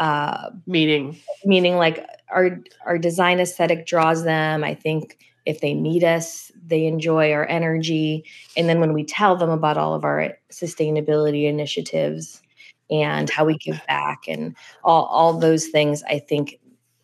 [0.00, 4.64] Uh, meaning, meaning like our our design aesthetic draws them.
[4.64, 8.24] I think if they meet us, they enjoy our energy,
[8.56, 12.42] and then when we tell them about all of our sustainability initiatives
[12.90, 14.54] and how we give back and
[14.84, 16.58] all all those things, I think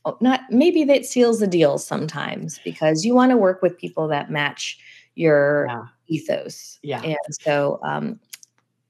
[0.04, 4.08] oh, not maybe that seals the deal sometimes because you want to work with people
[4.08, 4.78] that match
[5.14, 5.84] your yeah.
[6.08, 6.78] ethos.
[6.82, 7.02] Yeah.
[7.02, 8.20] And so, um,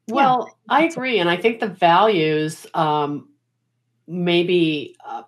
[0.09, 0.76] well, yeah.
[0.76, 1.18] I agree.
[1.18, 3.28] And I think the values, um,
[4.07, 5.22] maybe, uh,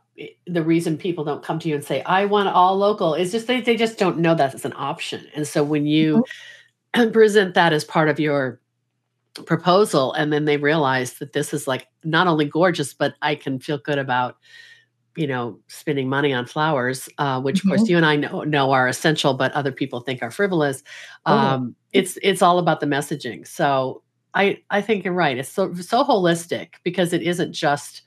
[0.47, 3.47] the reason people don't come to you and say, I want all local is just
[3.47, 5.27] they, they just don't know that it's an option.
[5.35, 6.25] And so when you
[6.95, 7.11] mm-hmm.
[7.12, 8.61] present that as part of your
[9.47, 13.59] proposal, and then they realize that this is like not only gorgeous, but I can
[13.59, 14.37] feel good about
[15.17, 17.69] you know spending money on flowers uh, which mm-hmm.
[17.69, 17.91] of course mm-hmm.
[17.93, 20.83] you and i know, know are essential but other people think are frivolous
[21.27, 21.33] oh.
[21.33, 24.03] um, it's it's all about the messaging so
[24.35, 28.03] i i think you're right it's so so holistic because it isn't just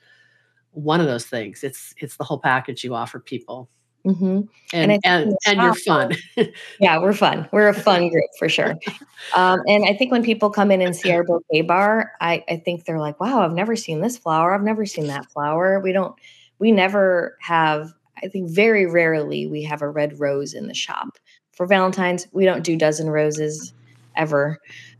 [0.78, 1.64] one of those things.
[1.64, 3.68] It's it's the whole package you offer people.
[4.06, 4.42] Mm-hmm.
[4.72, 6.12] and and, and, and you're fun.
[6.80, 7.48] Yeah we're fun.
[7.52, 8.74] We're a fun group for sure.
[9.34, 12.56] Um, and i think when people come in and see our bouquet bar I, I
[12.56, 14.54] think they're like wow i've never seen this flower.
[14.54, 15.80] I've never seen that flower.
[15.80, 16.14] We don't
[16.60, 21.18] we never have i think very rarely we have a red rose in the shop.
[21.52, 23.74] For valentine's we don't do dozen roses
[24.16, 24.58] ever.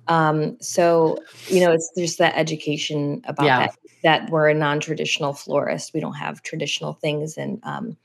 [0.09, 3.59] Um, so you know it's just that education about yeah.
[3.61, 5.93] that that we're a non-traditional florist.
[5.95, 7.97] We don't have traditional things and um,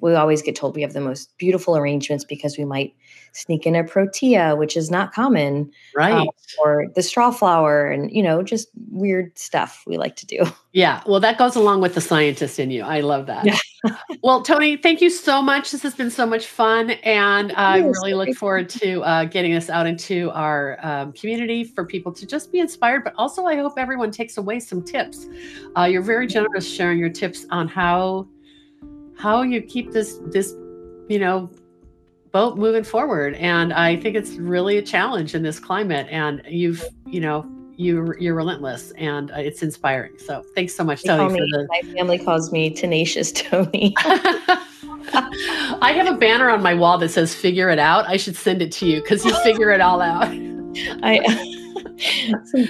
[0.00, 2.94] we always get told we have the most beautiful arrangements because we might
[3.32, 6.12] sneak in a protea, which is not common, um, right?
[6.12, 6.28] Um,
[6.62, 10.44] or the straw flower, and you know, just weird stuff we like to do.
[10.72, 12.82] Yeah, well, that goes along with the scientist in you.
[12.82, 13.44] I love that.
[13.44, 13.58] Yeah.
[14.22, 15.70] well, Toni, thank you so much.
[15.72, 19.70] This has been so much fun, and I really look forward to uh, getting this
[19.70, 23.04] out into our um, community for people to just be inspired.
[23.04, 25.26] But also, I hope everyone takes away some tips.
[25.76, 28.28] Uh, you're very generous sharing your tips on how
[29.20, 30.54] how you keep this this
[31.08, 31.50] you know
[32.32, 33.34] boat moving forward.
[33.34, 37.46] And i think it's really a challenge in this climate and you've you know
[37.76, 40.12] you you're relentless and uh, it's inspiring.
[40.18, 41.32] So thanks so much Toni.
[41.32, 41.66] me, the...
[41.70, 43.94] my family calls me tenacious toni.
[45.12, 48.06] I have a banner on my wall that says figure it out.
[48.06, 50.28] I should send it to you because you figure it all out.
[51.02, 51.46] I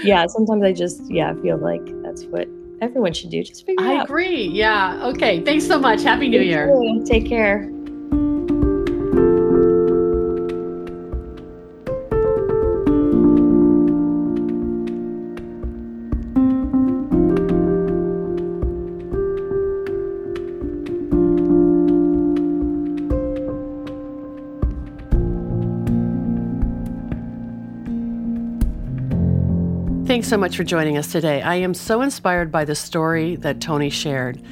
[0.02, 2.48] yeah sometimes i just yeah feel like that's what
[2.80, 3.42] everyone should do.
[3.42, 4.04] Just figure I out.
[4.04, 4.46] agree.
[4.48, 5.06] Yeah.
[5.08, 5.40] Okay.
[5.40, 6.02] Thanks so much.
[6.02, 6.72] Happy New Year.
[7.04, 7.70] Take care.
[30.20, 31.40] Thanks so much for joining us today.
[31.40, 34.42] I am so inspired by the story that Toni shared.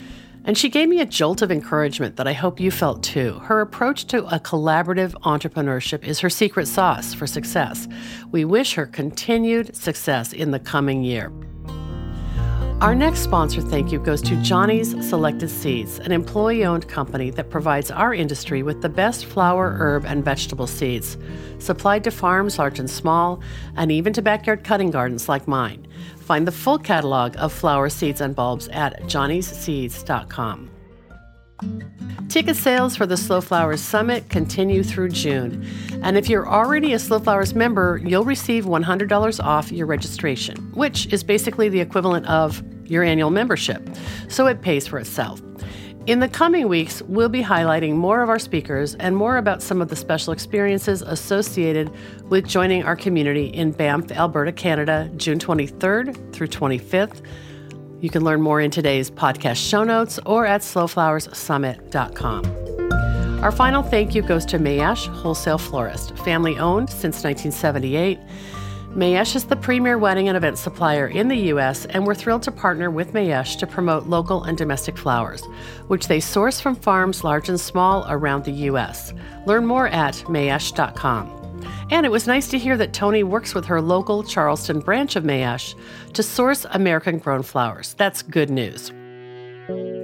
[0.46, 3.34] And she gave me a jolt of encouragement that I hope you felt too.
[3.40, 7.86] Her approach to a collaborative entrepreneurship is her secret sauce for success.
[8.32, 11.30] We wish her continued success in the coming year.
[12.80, 17.50] Our next sponsor thank you goes to Johnny's Selected Seeds, an employee owned company that
[17.50, 21.18] provides our industry with the best flower, herb, and vegetable seeds,
[21.58, 23.40] supplied to farms large and small,
[23.76, 25.88] and even to backyard cutting gardens like mine.
[26.18, 30.67] Find the full catalog of flower seeds and bulbs at johnnysseeds.com.
[32.28, 35.66] Ticket sales for the Slow Flowers Summit continue through June.
[36.02, 41.12] And if you're already a Slow Flowers member, you'll receive $100 off your registration, which
[41.12, 43.88] is basically the equivalent of your annual membership.
[44.28, 45.40] So it pays for itself.
[46.06, 49.82] In the coming weeks, we'll be highlighting more of our speakers and more about some
[49.82, 51.90] of the special experiences associated
[52.30, 57.22] with joining our community in Banff, Alberta, Canada, June 23rd through 25th
[58.00, 63.42] You can learn more in today's podcast show notes or at slowflowerssummit.com.
[63.42, 68.18] Our final thank you goes to Mayesh Wholesale Florist, family owned since 1978
[68.94, 72.50] Mayesh is the premier wedding and event supplier in the U.S., and we're thrilled to
[72.50, 75.44] partner with Mayesh to promote local and domestic flowers,
[75.88, 79.12] which they source from farms large and small around the U.S.
[79.46, 81.37] Learn more at mayesh.com.
[81.90, 85.24] And it was nice to hear that Toni works with her local Charleston branch of
[85.24, 85.74] Mayesh
[86.12, 87.94] to source American grown flowers.
[87.94, 88.92] That's good news.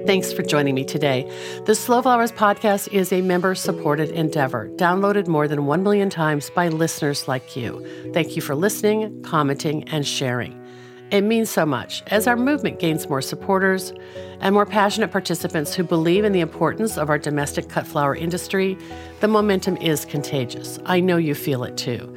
[0.06, 1.30] Thanks for joining me today.
[1.64, 6.50] The Slow Flowers podcast is a member supported endeavor, downloaded more than 1 million times
[6.50, 8.12] by listeners like you.
[8.12, 10.63] Thank you for listening, commenting, and sharing.
[11.14, 13.92] It means so much as our movement gains more supporters
[14.40, 18.76] and more passionate participants who believe in the importance of our domestic cut flower industry.
[19.20, 20.80] The momentum is contagious.
[20.86, 22.12] I know you feel it too.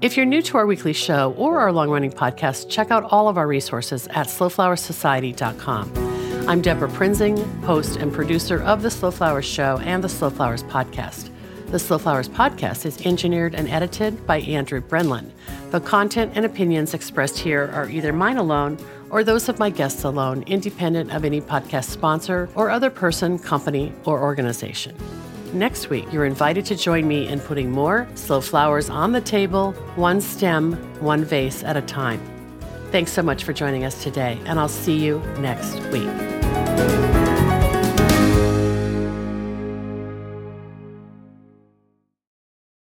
[0.00, 3.28] If you're new to our weekly show or our long running podcast, check out all
[3.28, 6.48] of our resources at slowflowersociety.com.
[6.48, 10.64] I'm Debra Prinzing, host and producer of The Slow Flowers Show and The Slow Flowers
[10.64, 11.29] Podcast.
[11.70, 15.30] The Slow Flowers Podcast is engineered and edited by Andrew Brenlin.
[15.70, 18.76] The content and opinions expressed here are either mine alone
[19.08, 23.92] or those of my guests alone, independent of any podcast sponsor or other person, company,
[24.04, 24.96] or organization.
[25.52, 29.70] Next week, you're invited to join me in putting more slow flowers on the table,
[29.94, 32.20] one stem, one vase at a time.
[32.90, 37.09] Thanks so much for joining us today, and I'll see you next week.